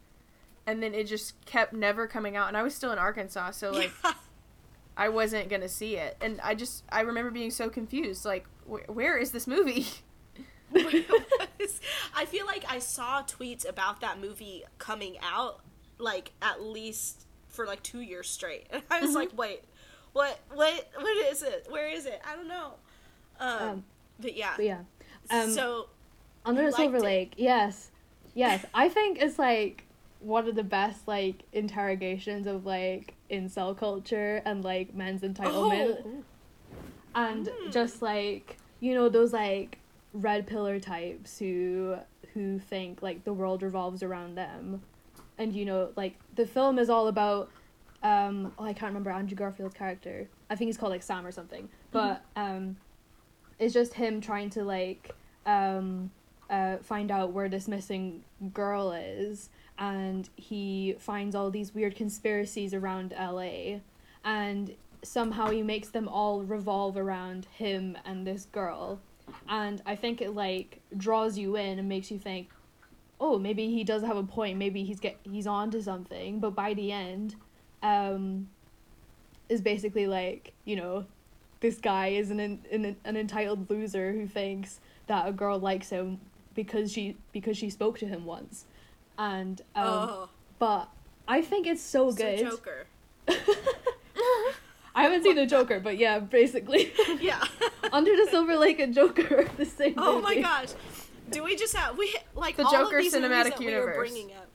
[0.67, 2.49] and then it just kept never coming out.
[2.49, 3.93] And I was still in Arkansas, so like
[4.97, 6.17] I wasn't gonna see it.
[6.21, 8.25] And I just I remember being so confused.
[8.25, 9.87] Like, wh- where is this movie?
[12.15, 15.61] I feel like I saw tweets about that movie coming out,
[15.99, 19.17] like at least for like two years straight, and I was Mm-hmm.
[19.17, 19.63] like, "Wait,
[20.13, 20.39] what?
[20.53, 20.89] What?
[20.99, 21.67] What is it?
[21.71, 22.21] Where is it?
[22.27, 22.75] I don't know."
[23.39, 23.85] Um, Um,
[24.21, 24.81] but yeah, But yeah.
[25.31, 25.89] Um, so
[26.47, 27.07] Under You the Silver liked it.
[27.07, 27.91] Lake, yes,
[28.35, 28.65] yes.
[28.73, 29.85] I think it's like
[30.21, 36.25] one of the best like interrogations of like incel culture and like men's entitlement, oh,
[37.15, 37.73] and Mm.
[37.73, 39.79] just like you know those like
[40.13, 41.97] red pillar types who
[42.33, 44.83] who think like the world revolves around them,
[45.39, 47.51] and you know like the film is all about.
[48.03, 50.29] Um, oh, I can't remember Andrew Garfield's character.
[50.49, 51.69] I think he's called like Sam or something.
[51.91, 52.77] But um,
[53.59, 55.13] it's just him trying to like
[55.45, 56.11] um
[56.49, 58.23] uh, find out where this missing
[58.53, 63.81] girl is, and he finds all these weird conspiracies around LA,
[64.25, 69.01] and somehow he makes them all revolve around him and this girl,
[69.49, 72.49] and I think it like draws you in and makes you think,
[73.21, 76.55] oh, maybe he does have a point, maybe he's get he's on to something, but
[76.55, 77.35] by the end,
[77.83, 78.49] um,
[79.49, 81.07] is basically like you know,
[81.61, 86.21] this guy is an an, an entitled loser who thinks that a girl likes him
[86.57, 88.65] because she because she spoke to him once,
[89.17, 90.29] and um, oh,
[90.59, 90.89] but
[91.29, 92.39] I think it's so so good.
[92.41, 92.87] Joker.
[94.95, 96.91] I haven't seen the Joker, but yeah, basically,
[97.21, 97.45] Yeah.
[97.93, 99.95] Under the Silver Lake and Joker, are the same.
[99.99, 100.71] oh my gosh,
[101.31, 103.67] do we just have we like The all Joker of these movies cinematic that we
[103.67, 103.97] were universe.
[104.11, 104.49] bringing up?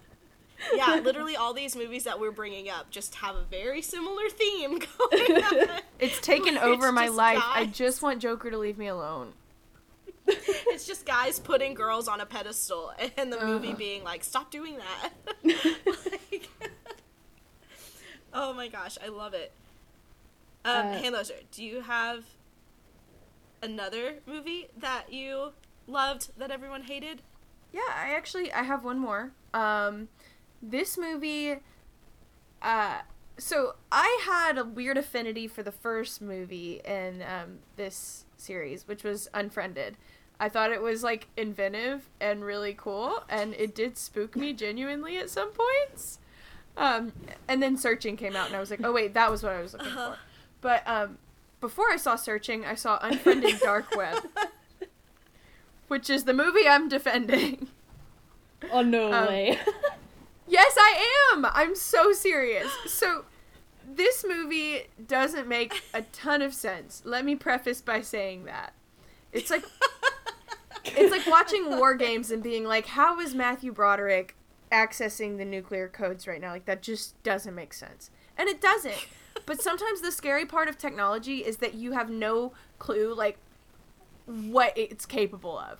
[0.76, 4.80] Yeah, literally all these movies that we're bringing up just have a very similar theme
[4.80, 5.80] going on.
[6.00, 7.42] It's taken It's over my just life.
[7.44, 9.34] I just want Joker to leave me alone.
[10.28, 13.78] it's just guys putting girls on a pedestal and the movie Ugh.
[13.78, 15.10] being like, stop doing that.
[15.86, 16.50] Like-
[18.34, 19.52] oh my gosh, I love it.
[20.64, 22.24] Um, Uh, Handloser, do you have
[23.64, 25.52] another movie that you
[25.88, 27.22] loved that everyone hated?
[27.74, 29.32] Yeah, I actually I have one more.
[29.54, 30.08] Um
[30.62, 31.56] this movie
[32.62, 33.00] uh
[33.38, 39.04] so I had a weird affinity for the first movie in um this series, which
[39.04, 39.96] was Unfriended.
[40.40, 45.18] I thought it was like inventive and really cool and it did spook me genuinely
[45.18, 46.18] at some points.
[46.76, 47.12] Um,
[47.48, 49.62] and then Searching came out, and I was like, oh wait, that was what I
[49.62, 50.14] was looking Uh-huh.
[50.14, 50.18] for.
[50.62, 51.18] But um,
[51.60, 54.24] before I saw Searching, I saw Unfriended Dark Web,
[55.88, 57.68] which is the movie I'm defending.
[58.72, 59.60] Oh no Um, way.
[60.48, 61.46] Yes, I am.
[61.46, 62.70] I'm so serious.
[62.86, 63.24] So,
[63.96, 67.02] this movie doesn't make a ton of sense.
[67.06, 68.74] Let me preface by saying that.
[69.32, 69.64] It's like
[70.86, 74.36] it's like watching war games and being like, how is Matthew Broderick
[74.72, 76.52] accessing the nuclear codes right now?
[76.52, 78.10] Like that just doesn't make sense.
[78.38, 79.08] And it doesn't.
[79.46, 83.38] But sometimes the scary part of technology is that you have no clue like
[84.26, 85.80] what it's capable of.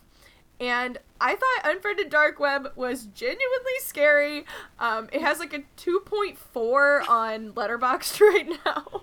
[0.62, 4.46] And I thought Unfriended Dark Web was genuinely scary.
[4.80, 9.02] Um, it has like a 2.4 on Letterboxd right now.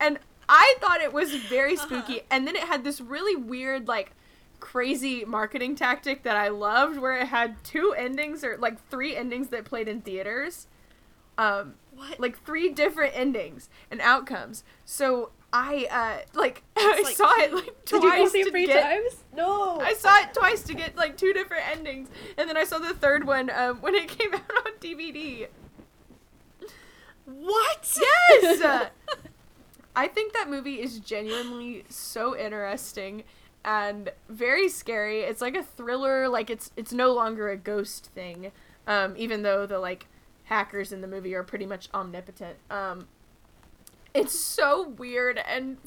[0.00, 2.20] and I thought it was very spooky.
[2.20, 2.26] Uh-huh.
[2.30, 4.12] And then it had this really weird, like,
[4.60, 9.48] crazy marketing tactic that I loved where it had two endings or like three endings
[9.48, 10.66] that played in theaters.
[11.38, 12.20] Um, What?
[12.20, 14.62] like three different endings and outcomes.
[14.84, 18.48] So I uh like I like saw it like Did you go twice see to
[18.48, 19.24] it three get times?
[19.34, 19.80] No.
[19.80, 22.94] I saw it twice to get like two different endings, and then I saw the
[22.94, 25.48] third one um, when it came out on DVD.
[27.24, 27.98] what?
[28.00, 28.90] Yes,
[29.96, 33.24] I think that movie is genuinely so interesting
[33.64, 35.20] and very scary.
[35.20, 36.28] It's like a thriller.
[36.28, 38.52] Like it's it's no longer a ghost thing,
[38.86, 40.06] um, even though the like
[40.44, 42.56] hackers in the movie are pretty much omnipotent.
[42.70, 43.08] Um,
[44.14, 45.78] it's so weird and.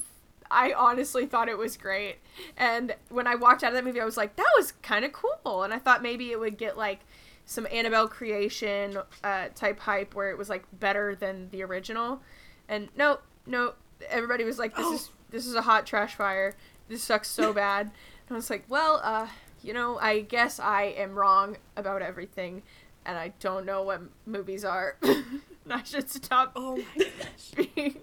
[0.50, 2.18] I honestly thought it was great.
[2.56, 5.12] And when I walked out of that movie, I was like, that was kind of
[5.12, 5.64] cool.
[5.64, 7.00] And I thought maybe it would get like
[7.44, 12.20] some Annabelle creation uh, type hype where it was like better than the original.
[12.68, 13.72] And no, no,
[14.08, 16.54] everybody was like, this is this is a hot trash fire.
[16.88, 17.86] This sucks so bad.
[17.86, 19.26] And I was like, well, uh,
[19.62, 22.62] you know, I guess I am wrong about everything,
[23.04, 24.98] and I don't know what m- movies are.
[25.70, 27.68] I should stop Oh my gosh.
[27.74, 27.96] being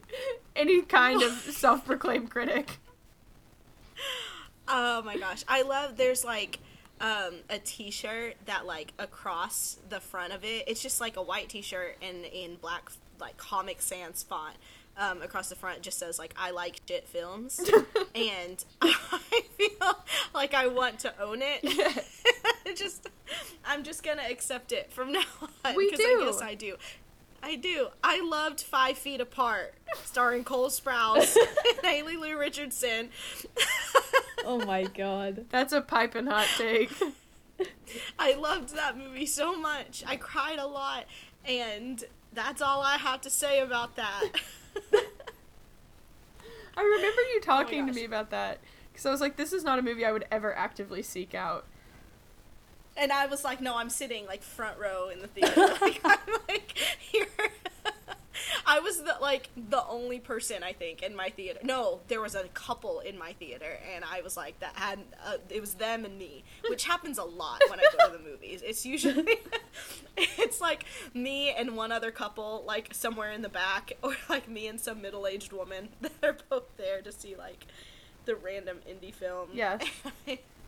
[0.55, 2.79] any kind of self-proclaimed critic.
[4.67, 5.43] Oh my gosh.
[5.47, 6.59] I love there's like
[6.99, 11.49] um, a t-shirt that like across the front of it it's just like a white
[11.49, 14.55] t-shirt and in black like comic sans font
[14.97, 17.59] um, across the front just says like i like shit films
[18.15, 19.97] and i feel
[20.35, 22.05] like i want to own it
[22.75, 23.09] just
[23.65, 25.23] i'm just gonna accept it from now
[25.65, 26.19] on We 'cause do.
[26.21, 26.75] i guess i do
[27.43, 27.87] I do.
[28.03, 29.73] I loved Five Feet Apart,
[30.03, 31.35] starring Cole Sprouse
[31.77, 33.09] and Haley Lu Richardson.
[34.45, 35.45] oh my god.
[35.49, 36.91] That's a piping hot take.
[38.17, 40.03] I loved that movie so much.
[40.07, 41.05] I cried a lot,
[41.45, 44.29] and that's all I have to say about that.
[46.77, 48.59] I remember you oh talking to me about that
[48.91, 51.65] because I was like, this is not a movie I would ever actively seek out.
[52.97, 55.61] And I was like, no, I'm sitting like front row in the theater.
[55.81, 57.27] like, I'm like here.
[58.65, 61.59] I was the like the only person I think in my theater.
[61.63, 65.37] No, there was a couple in my theater, and I was like that had uh,
[65.49, 68.61] it was them and me, which happens a lot when I go to the movies.
[68.63, 69.37] It's usually
[70.17, 74.67] it's like me and one other couple like somewhere in the back, or like me
[74.67, 77.67] and some middle aged woman that are both there to see like
[78.25, 79.49] the random indie film.
[79.53, 79.79] Yeah.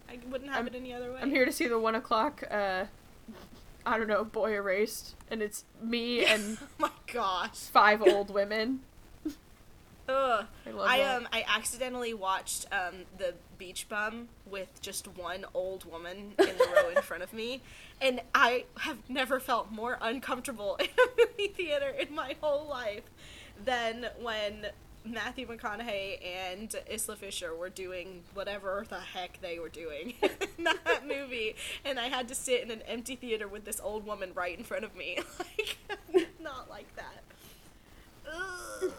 [0.10, 1.20] I wouldn't have I'm- it any other way.
[1.22, 2.44] I'm here to see the one o'clock.
[2.50, 2.86] Uh,
[3.86, 7.58] I don't know, boy erased, and it's me and oh my gosh.
[7.58, 8.82] five old women.
[10.10, 10.46] Ugh.
[10.66, 15.86] I love I um I accidentally watched um the Beach Bum with just one old
[15.90, 17.62] woman in the row in front of me,
[18.02, 23.04] and I have never felt more uncomfortable in a movie theater in my whole life
[23.64, 24.68] than when
[25.06, 31.02] Matthew McConaughey and Isla Fisher were doing whatever the heck they were doing in that
[31.08, 34.58] movie, and I had to sit in an empty theater with this old woman right
[34.58, 35.78] in front of me, like
[36.42, 37.24] not like that.
[38.34, 38.92] Ugh.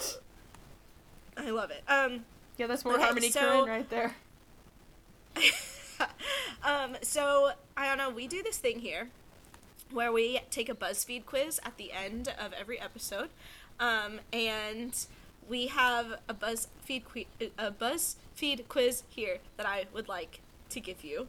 [1.37, 1.83] I love it.
[1.89, 2.25] Um,
[2.59, 4.15] Yeah, that's more Okay, Harmony so- Korine right there.
[6.63, 8.11] um, so I don't know.
[8.11, 9.09] We do this thing here
[9.91, 13.31] where we take a BuzzFeed quiz at the end of every episode,
[13.81, 15.07] um, and
[15.49, 17.27] we have a BuzzFeed qui-
[17.59, 20.41] a BuzzFeed quiz here that I would like
[20.71, 21.27] to give you,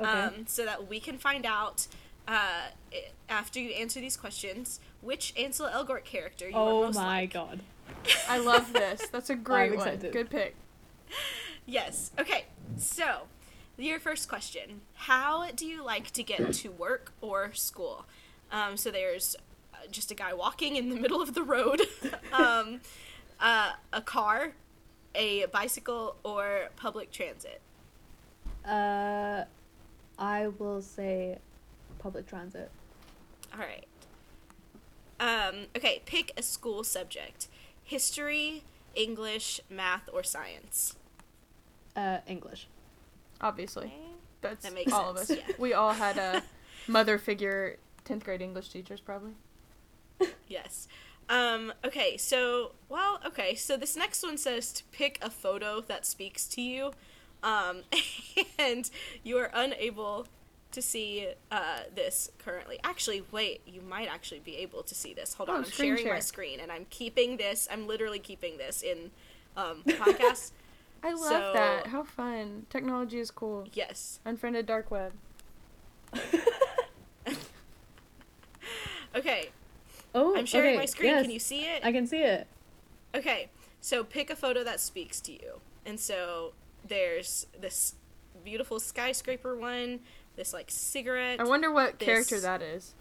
[0.00, 0.10] Okay.
[0.10, 1.86] um, so that we can find out.
[2.28, 2.70] Uh,
[3.28, 7.32] after you answer these questions, which Ansel Elgort character you are oh most my like?
[7.32, 7.60] god.
[8.28, 9.06] I love this.
[9.12, 9.86] That's a great one.
[9.86, 10.12] excited.
[10.12, 10.56] Good pick.
[11.66, 12.10] Yes.
[12.18, 12.46] Okay.
[12.76, 13.22] So,
[13.78, 18.06] your first question: How do you like to get to work or school?
[18.50, 19.36] Um, so there's
[19.74, 21.82] uh, just a guy walking in the middle of the road,
[22.32, 22.80] um,
[23.40, 24.52] uh, a car,
[25.14, 27.60] a bicycle, or public transit.
[28.66, 29.44] Uh,
[30.18, 31.38] I will say
[31.98, 32.70] public transit.
[33.52, 33.86] All right.
[35.18, 37.48] Um, okay, pick a school subject:
[37.82, 38.62] history,
[38.94, 40.96] English, math, or science.
[41.94, 42.68] Uh, English.
[43.40, 43.92] Obviously,
[44.40, 45.42] that's That makes all sense, of us.
[45.48, 45.54] yeah.
[45.58, 46.42] We all had a
[46.88, 49.32] mother figure, tenth grade English teachers, probably.
[50.48, 50.88] Yes.
[51.28, 56.06] Um, okay, so well, okay, so this next one says to pick a photo that
[56.06, 56.92] speaks to you.
[57.42, 57.82] Um,
[58.58, 58.88] and
[59.24, 60.26] you are unable
[60.72, 62.78] to see uh, this currently.
[62.84, 65.34] Actually, wait, you might actually be able to see this.
[65.34, 67.66] Hold Oh, on, I'm sharing my screen and I'm keeping this.
[67.70, 69.10] I'm literally keeping this in
[69.56, 70.52] um, podcast.
[71.02, 71.86] I love So- that.
[71.88, 72.66] How fun!
[72.70, 73.66] Technology is cool.
[73.72, 74.20] yes.
[74.24, 75.12] Unfriended dark web.
[79.14, 79.48] Okay,
[80.16, 81.10] Oh, I'm sharing okay, my screen.
[81.10, 81.84] yes, Can you see it?
[81.84, 82.46] I can see it.
[83.14, 83.48] Okay,
[83.80, 85.60] so pick a photo that speaks to you.
[85.84, 86.52] And so
[86.86, 87.94] there's this
[88.44, 90.00] beautiful skyscraper one,
[90.36, 91.38] this like cigarette.
[91.40, 92.94] I wonder what character that is.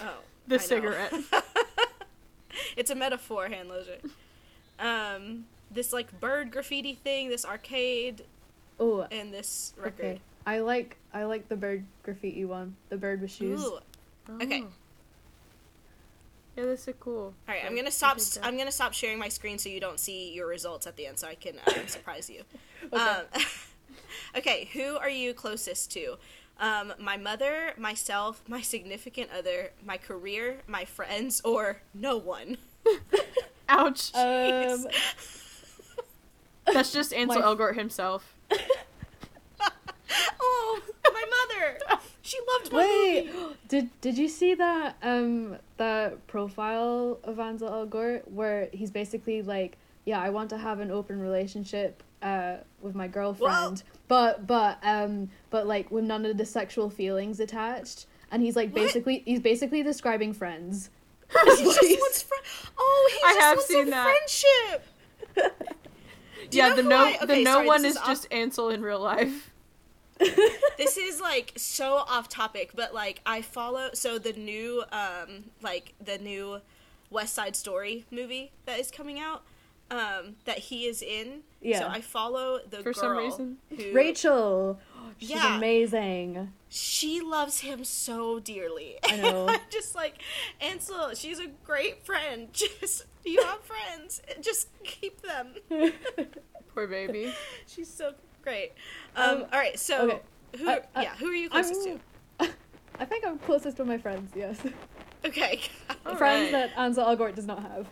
[0.00, 0.18] oh,
[0.48, 1.12] The I cigarette.
[2.76, 4.10] it's a metaphor, hand lotion.
[4.80, 8.24] Um, this like bird graffiti thing, this arcade,
[8.80, 9.92] Oh, and this record.
[10.00, 10.20] okay.
[10.46, 12.74] I like I like the bird graffiti one.
[12.88, 13.62] The bird with shoes.
[13.62, 13.78] Ooh.
[14.40, 14.64] Okay.
[16.56, 17.34] Yeah, that's so cool.
[17.48, 18.18] All right, I'm gonna stop.
[18.18, 18.26] dig.
[18.42, 21.18] I'm gonna stop sharing my screen so you don't see your results at the end,
[21.18, 22.42] so I can um, surprise you.
[22.92, 22.96] Okay.
[22.96, 23.24] Um,
[24.36, 26.16] okay, who are you closest to?
[26.58, 32.56] Um, my mother, myself, my significant other, my career, my friends, or no one.
[33.68, 34.14] Ouch.
[34.14, 34.86] Um,
[36.72, 38.34] that's just Ansel my- Elgort himself.
[40.40, 42.00] oh, my mother!
[42.30, 43.56] She loved my wait, movie.
[43.68, 49.76] did did you see that um that profile of Ansel Elgort where he's basically like,
[50.04, 55.28] yeah, I want to have an open relationship uh with my girlfriend, but but um
[55.50, 58.82] but like with none of the sexual feelings attached, and he's like What?
[58.82, 60.90] basically he's basically describing friends.
[61.32, 61.64] He just
[62.00, 62.34] wants fr-
[62.78, 64.04] Oh, he I just have wants seen a that.
[65.34, 65.66] friendship.
[66.52, 68.98] Yeah, the no I- the no sorry, one this is, off- just Ansel in real
[69.00, 69.49] life.
[70.78, 75.94] this is like so off topic, but like I follow so the new um like
[76.04, 76.60] the new
[77.10, 79.42] West Side Story movie that is coming out
[79.90, 81.40] um that he is in.
[81.60, 81.80] Yeah.
[81.80, 83.56] So I follow the For girl some reason.
[83.76, 84.78] who Rachel,
[85.18, 85.56] she's Yeah.
[85.56, 86.52] amazing.
[86.68, 88.96] she loves him so dearly.
[89.04, 89.48] I know.
[89.50, 90.22] I'm just like
[90.60, 92.48] Ansel, she's a great friend.
[92.52, 94.22] Just you have friends.
[94.40, 95.54] Just keep them.
[96.74, 97.32] Poor baby.
[97.66, 98.72] She's so great.
[99.16, 100.20] Um, Um, all right, so okay.
[100.58, 102.00] who I- I- yeah, who are you closest I'm-
[102.98, 104.32] I think I'm closest to my friends.
[104.34, 104.58] Yes.
[105.22, 105.60] Okay.
[106.06, 106.70] All friends right.
[106.70, 107.86] that Ansel Elgort does not have.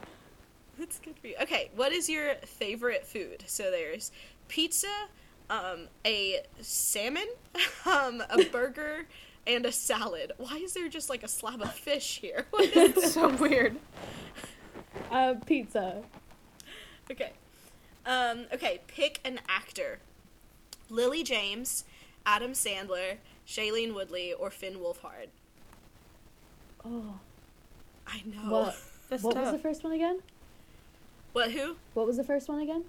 [0.78, 1.34] That's good for you.
[1.42, 3.44] Okay, what is your favorite food?
[3.46, 4.12] So there's
[4.48, 4.88] pizza,
[5.50, 7.26] um, a salmon,
[7.84, 9.04] um, a burger,
[9.46, 10.32] and a salad.
[10.38, 12.46] Why is there just like a slab of fish here?
[12.48, 13.76] What is It's so weird.
[15.10, 16.02] Uh, pizza.
[17.10, 17.32] Okay.
[18.06, 19.98] Um, okay, pick an actor.
[20.90, 21.84] Lily James,
[22.26, 23.16] Adam Sandler,
[23.46, 25.28] Shailene Woodley, or Finn Wolfhard.
[26.84, 27.14] Oh,
[28.06, 28.50] I know.
[28.50, 28.76] what?
[29.08, 30.20] That's what was the first one again?
[31.32, 31.76] What, who?
[31.94, 32.84] What was the first one again?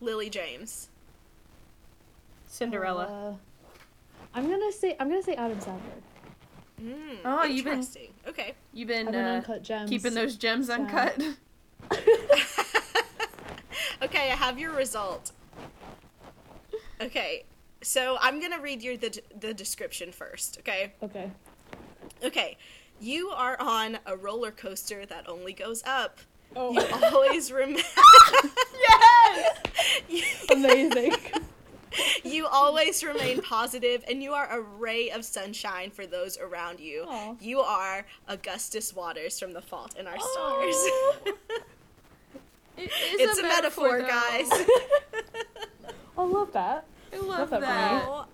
[0.00, 0.88] Lily James.
[2.46, 3.04] Cinderella.
[3.04, 3.34] Uh,
[4.34, 5.80] I'm gonna say I'm gonna say Adam Sandler.
[6.82, 7.86] Mm, Oh, you've been-
[8.28, 8.54] Okay.
[8.74, 9.88] You've been uh, uncut gems.
[9.88, 10.74] keeping those gems Yeah.
[10.74, 11.18] uncut.
[14.02, 15.32] okay, I have your result.
[17.00, 17.44] Okay,
[17.82, 20.58] so I'm gonna read you the the description first.
[20.60, 20.92] Okay.
[21.02, 21.30] Okay.
[22.24, 22.56] Okay.
[23.00, 26.18] You are on a roller coaster that only goes up.
[26.54, 27.80] Oh, You always remember.
[30.08, 30.46] yes.
[30.50, 31.12] amazing.
[32.24, 37.04] you always remain positive, and you are a ray of sunshine for those around you.
[37.06, 37.34] Aw.
[37.40, 41.20] You are Augustus Waters from The Fault in Our Oh.
[41.24, 41.36] Stars.
[42.78, 44.06] It is it's a, metaphor, though.
[44.06, 44.50] guys.
[46.18, 46.84] I love that.
[47.12, 48.04] I love that that.
[48.06, 48.26] Oh,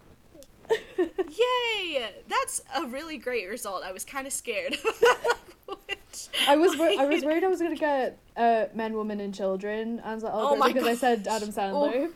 [0.98, 2.08] Yay!
[2.28, 3.82] That's a really great result.
[3.84, 4.76] I was kind of scared.
[5.66, 9.34] Which- I was wor- I was worried I was gonna get uh, men, women, and
[9.34, 11.26] children Ansel Elgort Oh my because I said.
[11.26, 12.10] Adam Sandler.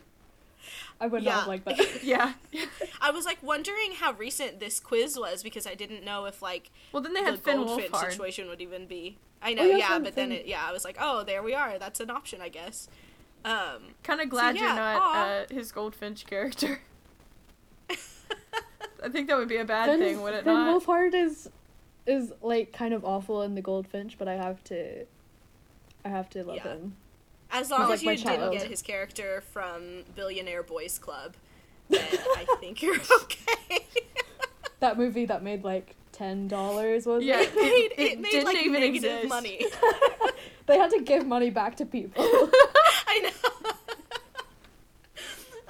[0.99, 1.37] I would not Yeah.
[1.39, 2.03] have liked that.
[2.03, 2.33] Yeah.
[3.01, 6.71] I was like wondering how recent this quiz was because I didn't know if like
[6.91, 8.11] Well, then they the had Finn goldfinch Wolfhard.
[8.11, 9.17] situation would even be.
[9.41, 11.43] I know, Oh, yeah, yeah, Finn- but then it, yeah, I was like, oh, there
[11.43, 11.77] we are.
[11.77, 12.87] That's an option, I guess.
[13.49, 15.15] Um, Kind of glad yeah, you're not
[15.51, 16.79] uh, his Goldfinch character.
[17.89, 20.81] I think that would be a bad Finn, thing, would it Finn not?
[20.83, 21.49] Wolfhard is
[22.05, 25.05] is like kind of awful in the Goldfinch, but I have to
[26.03, 26.63] I have to love Yeah.
[26.73, 26.95] him.
[27.51, 31.35] as long Not as like you didn't get his character from Billionaire Boys Club,
[31.89, 33.85] then I think you're okay.
[34.79, 37.05] That movie that made like ten dollars.
[37.05, 37.41] Was Yeah.
[37.41, 37.49] it?
[37.49, 39.29] It made, it, it made didn't like even negative exist.
[39.29, 39.65] money.
[40.65, 42.23] they had to give money back to people.
[43.17, 43.31] I
[43.63, 43.71] know.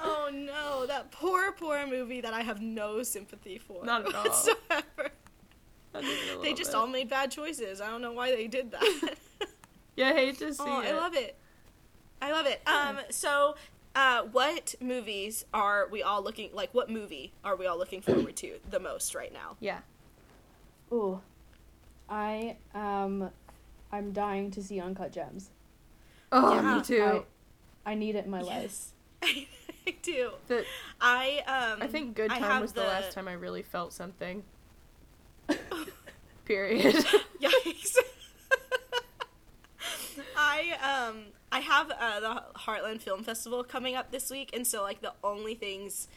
[0.00, 3.84] oh no, that poor, poor movie that I have no sympathy for.
[3.84, 4.24] Not at all.
[4.24, 5.10] whatsoever.
[5.94, 6.76] Not even a They just bit.
[6.76, 7.80] all made bad choices.
[7.80, 9.14] I don't know why they did that.
[9.96, 10.90] Yeah, I hate to see oh, it.
[10.90, 11.36] I love it.
[12.22, 12.62] I love it.
[12.68, 13.56] Um, so,
[13.96, 16.72] uh, what movies are we all looking like?
[16.72, 19.56] What movie are we all looking forward to the most right now?
[19.58, 19.80] Yeah.
[20.92, 21.20] Ooh,
[22.08, 23.30] I um,
[23.90, 25.50] I'm dying to see Uncut Gems.
[26.30, 26.76] Oh, Yeah.
[26.76, 27.02] me too.
[27.02, 27.22] I
[27.94, 28.88] need it in my life.
[29.22, 29.46] I,
[30.02, 30.32] do.
[30.48, 30.64] The,
[31.00, 31.82] I um.
[31.82, 32.80] I think Good Time was the...
[32.80, 34.42] the- last time I really felt something.
[36.44, 36.94] Period.
[37.40, 37.96] Yikes.
[40.36, 44.82] I um I have uh, the Heartland Film Festival coming up this week, and so
[44.82, 46.08] like the only things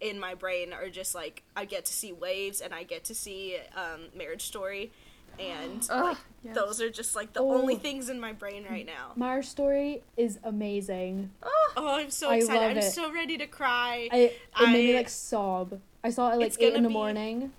[0.00, 3.14] in my brain are just like I get to see Waves and I get to
[3.14, 4.92] see um, Marriage Story,
[5.40, 6.54] and Ugh, like yes.
[6.54, 7.52] those are just like the Oh.
[7.54, 9.12] only things in my brain right now.
[9.16, 11.30] Marriage Story is amazing.
[11.42, 12.60] Oh, Oh, I'm so I excited!
[12.60, 12.82] love I'm it.
[12.92, 14.08] so ready to cry.
[14.12, 15.80] I it made me like sob.
[16.02, 17.52] I saw it like eight in the be- morning,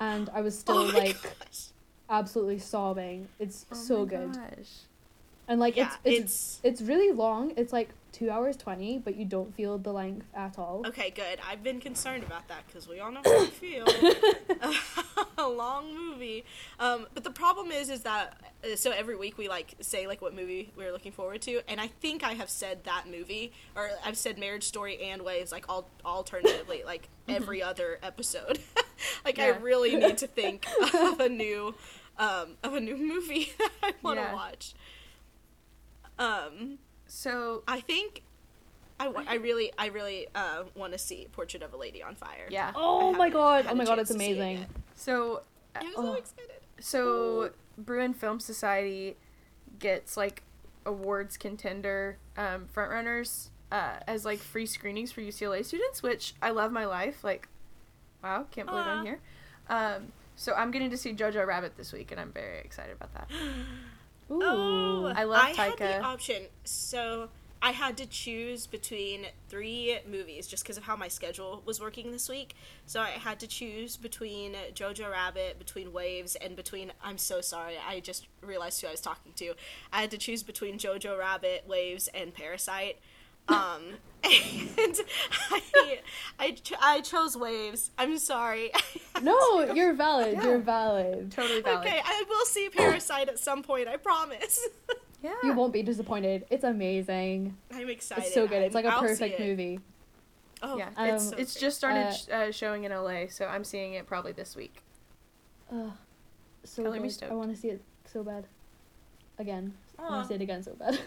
[0.00, 1.66] and I was oh still oh like gosh.
[2.10, 3.28] absolutely sobbing.
[3.38, 4.68] It's oh so my good, Gosh.
[5.48, 7.52] and like Yeah, it's, it's it's it's really long.
[7.56, 10.82] It's like two hours twenty, but you don't feel the length at all.
[10.86, 11.38] Okay, good.
[11.48, 13.86] I've been concerned about that because we all know how I feel.
[15.38, 16.44] a long movie.
[16.78, 20.20] Um, but the problem is, is that uh, so every week we like say like
[20.20, 23.90] what movie we're looking forward to, and I think I have said that movie, or
[24.04, 28.58] I've said Marriage Story and Waves like all alternatively, like every other episode.
[29.24, 31.74] like I really need to think of a new,
[32.18, 34.34] um, of a new movie that I want to Yeah.
[34.34, 34.74] watch.
[36.18, 36.78] Um.
[37.14, 38.22] So, I think
[38.98, 42.14] I, wa- I really I really uh, want to see Portrait of a Lady on
[42.14, 42.46] Fire.
[42.48, 42.68] yeah.
[42.68, 43.66] I Oh my god!
[43.68, 43.98] Oh my god!
[43.98, 44.66] It's to see it amazing.
[44.94, 45.42] So,
[45.76, 46.14] I'm so Oh.
[46.14, 46.56] excited.
[46.80, 49.18] so Bruin Film Society
[49.78, 50.42] gets like
[50.86, 56.72] awards contender um, frontrunners uh, as like free screenings for UCLA students, which I love
[56.72, 57.22] my life.
[57.22, 57.46] Like,
[58.24, 58.98] wow, can't believe Aw.
[59.00, 59.20] I'm here.
[59.68, 63.12] Um, so I'm getting to see Jojo Rabbit this week, and I'm very excited about
[63.12, 63.28] that.
[64.40, 65.06] Oh, Ooh.
[65.06, 66.02] Oh, I love I had the Taika.
[66.02, 67.28] option, so
[67.60, 72.10] I had to choose between three movies just because of how my schedule was working
[72.10, 72.56] this week.
[72.86, 76.92] So I had to choose between Jojo Rabbit, between Waves, and between.
[77.04, 79.54] I'm so sorry, I just realized who I was talking to.
[79.92, 82.98] I had to choose between Jojo Rabbit, Waves, and Parasite.
[83.48, 83.82] Um,
[84.24, 85.00] and
[85.50, 85.98] I,
[86.38, 87.90] I, ch- I chose Waves.
[87.98, 88.70] I'm sorry.
[89.22, 90.32] No, you're valid.
[90.34, 90.44] Yeah.
[90.44, 91.30] You're valid.
[91.30, 91.86] Totally valid.
[91.86, 93.86] Okay, I will see Parasite at some point.
[93.86, 94.66] I promise.
[95.22, 95.34] Yeah.
[95.44, 96.44] You won't be disappointed.
[96.50, 97.56] It's amazing.
[97.72, 98.24] I'm excited.
[98.24, 98.62] It's so good.
[98.62, 99.78] It's like a I'll perfect movie.
[100.60, 103.46] Oh, yeah, Um, it's so it's just started Uh, sh- uh, showing in LA, so
[103.46, 104.82] I'm seeing it probably this week.
[105.70, 105.92] Ugh,
[106.64, 107.30] so Color me stoked.
[107.30, 107.82] I want to see it
[108.12, 108.46] so bad.
[109.38, 109.74] Again.
[110.00, 110.98] I want to see it again so bad.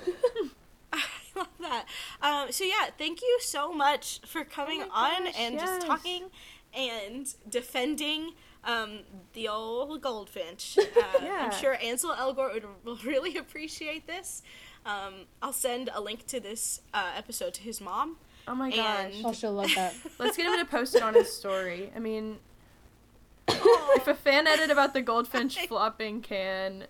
[1.35, 1.85] I love that.
[2.21, 5.63] Um, so yeah, thank you so much for coming Oh my on gosh, and yes.
[5.63, 6.23] just talking
[6.73, 8.31] and defending
[8.63, 8.99] um,
[9.33, 10.77] the old goldfinch.
[10.97, 11.49] Uh, Yeah.
[11.51, 14.41] I'm sure Ansel Elgort would will really appreciate this.
[14.85, 18.17] Um, I'll send a link to this uh, episode to his mom.
[18.47, 19.13] Oh my gosh.
[19.15, 19.95] And- oh, she'll love that.
[20.19, 21.91] Let's get him to post it on his story.
[21.95, 22.37] I mean,
[23.47, 26.85] if a fan edit about the goldfinch flopping can.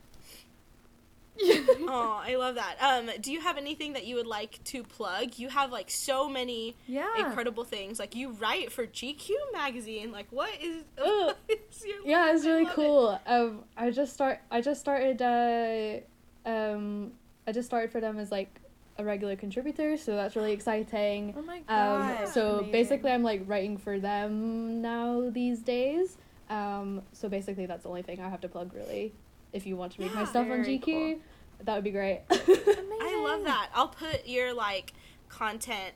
[1.88, 2.76] Oh, I love that.
[2.82, 5.38] Um, do you have anything that you would like to plug?
[5.38, 7.08] You have like so many yeah.
[7.20, 8.00] incredible things.
[8.00, 10.12] Like you write for GQ magazine.
[10.12, 10.84] Like what is?
[10.98, 12.76] What is yeah, it's really love it.
[12.76, 13.22] cool.
[13.28, 14.40] Um, I just start.
[14.52, 15.22] I just started.
[15.22, 17.12] Uh, um,
[17.48, 18.62] I just started for them as like
[18.98, 21.34] a regular contributor, so that's really exciting.
[21.38, 22.28] Oh my Um, god.
[22.30, 22.72] so amazing.
[22.72, 26.18] basically, I'm like writing for them now these days.
[26.50, 29.14] Um, so basically, that's the only thing I have to plug really.
[29.56, 31.16] If you want to read my stuff on GQ, cool.
[31.64, 32.22] that would be great.
[32.30, 33.70] I love that.
[33.74, 34.94] I'll put your like
[35.30, 35.94] content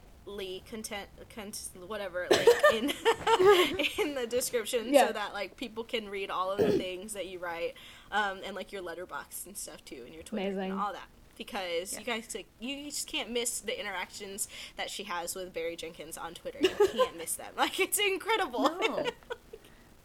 [0.69, 1.51] content con-
[1.87, 2.91] whatever like in
[3.97, 5.07] in the description Yeah.
[5.07, 7.73] so that like people can read all of the things that you write
[8.11, 10.71] um and like your Letterboxd and stuff too and your Twitter Amazing.
[10.71, 11.99] and all that because Yeah.
[11.99, 14.47] you guys like you just can't miss the interactions
[14.77, 16.59] that she has with Barry Jenkins on Twitter.
[16.61, 17.53] You can't miss them.
[17.57, 18.61] Like it's incredible.
[18.81, 19.05] No.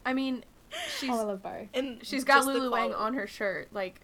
[0.07, 0.45] I mean,
[0.99, 1.69] she's oh, I love Barry.
[1.75, 4.01] and she's got Lulu Wang on her shirt, like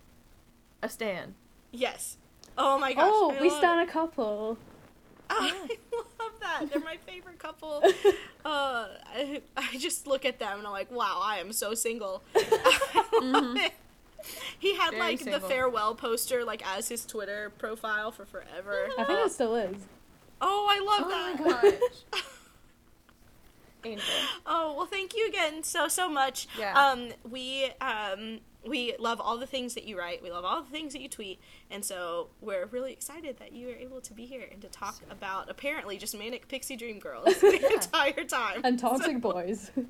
[0.82, 1.34] a stan.
[1.72, 2.16] Yes.
[2.58, 3.04] Oh my gosh.
[3.06, 3.88] Oh, I we stan stand it.
[3.88, 4.58] a couple.
[5.28, 5.50] I
[5.92, 6.66] love that.
[6.70, 7.82] They're my favorite couple.
[8.42, 12.22] Uh, I, I just look at them and I'm like, wow, I am so single.
[12.34, 13.72] I love it.
[14.58, 18.88] He had Very like the farewell poster like as his Twitter profile for forever.
[18.98, 19.76] I think it still is.
[20.40, 21.62] Oh, I love Oh that.
[21.62, 21.70] Oh my
[22.12, 22.22] gosh.
[23.84, 24.04] Angel.
[24.46, 26.46] Oh well, thank you again so so much.
[26.58, 26.72] Yeah.
[26.78, 30.22] Um, we um we love all the things that you write.
[30.22, 33.68] We love all the things that you tweet, and so we're really excited that you
[33.70, 37.24] are able to be here and to talk about apparently just manic pixie dream girls
[37.40, 38.60] the entire time.
[38.64, 39.70] And So- toxic boys.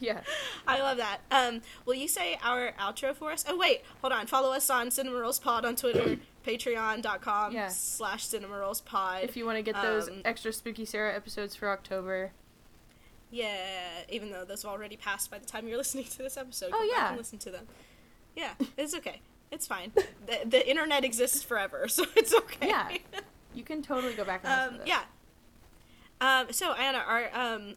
[0.00, 0.20] Yeah.
[0.66, 1.20] I love that.
[1.30, 3.44] Um, will you say our outro for us?
[3.48, 4.26] Oh wait, hold on.
[4.26, 7.68] Follow us on Cinema Rolls Pod on Twitter, Patreon.com Yeah.
[7.68, 9.22] slash Cinema Rolls Pod.
[9.22, 12.32] If you want to get those Um, extra spooky Sarah episodes for October.
[13.30, 13.56] Yeah,
[14.08, 16.70] even though those have already passed by the time you're listening to this episode.
[16.72, 17.08] Oh, go back yeah.
[17.08, 17.66] and listen to them.
[18.36, 19.20] Yeah, it's okay.
[19.50, 19.92] It's fine.
[19.94, 22.68] the, the internet exists forever, so it's okay.
[22.68, 22.88] Yeah.
[23.54, 24.88] You can totally go back and listen um, to this.
[24.88, 25.02] yeah.
[26.20, 27.74] Um, so Iana, our um,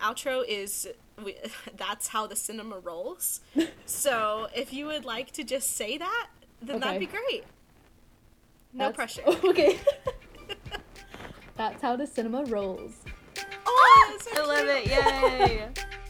[0.00, 0.88] outro is
[1.24, 1.36] we,
[1.76, 3.40] that's how the cinema rolls.
[3.86, 6.28] so if you would like to just say that,
[6.62, 7.44] then that'd be great.
[8.72, 9.38] No That's- pressure.
[9.48, 9.78] Okay.
[11.56, 12.92] That's how the cinema rolls.
[13.66, 14.86] Oh, I love it.
[14.86, 15.68] Yay.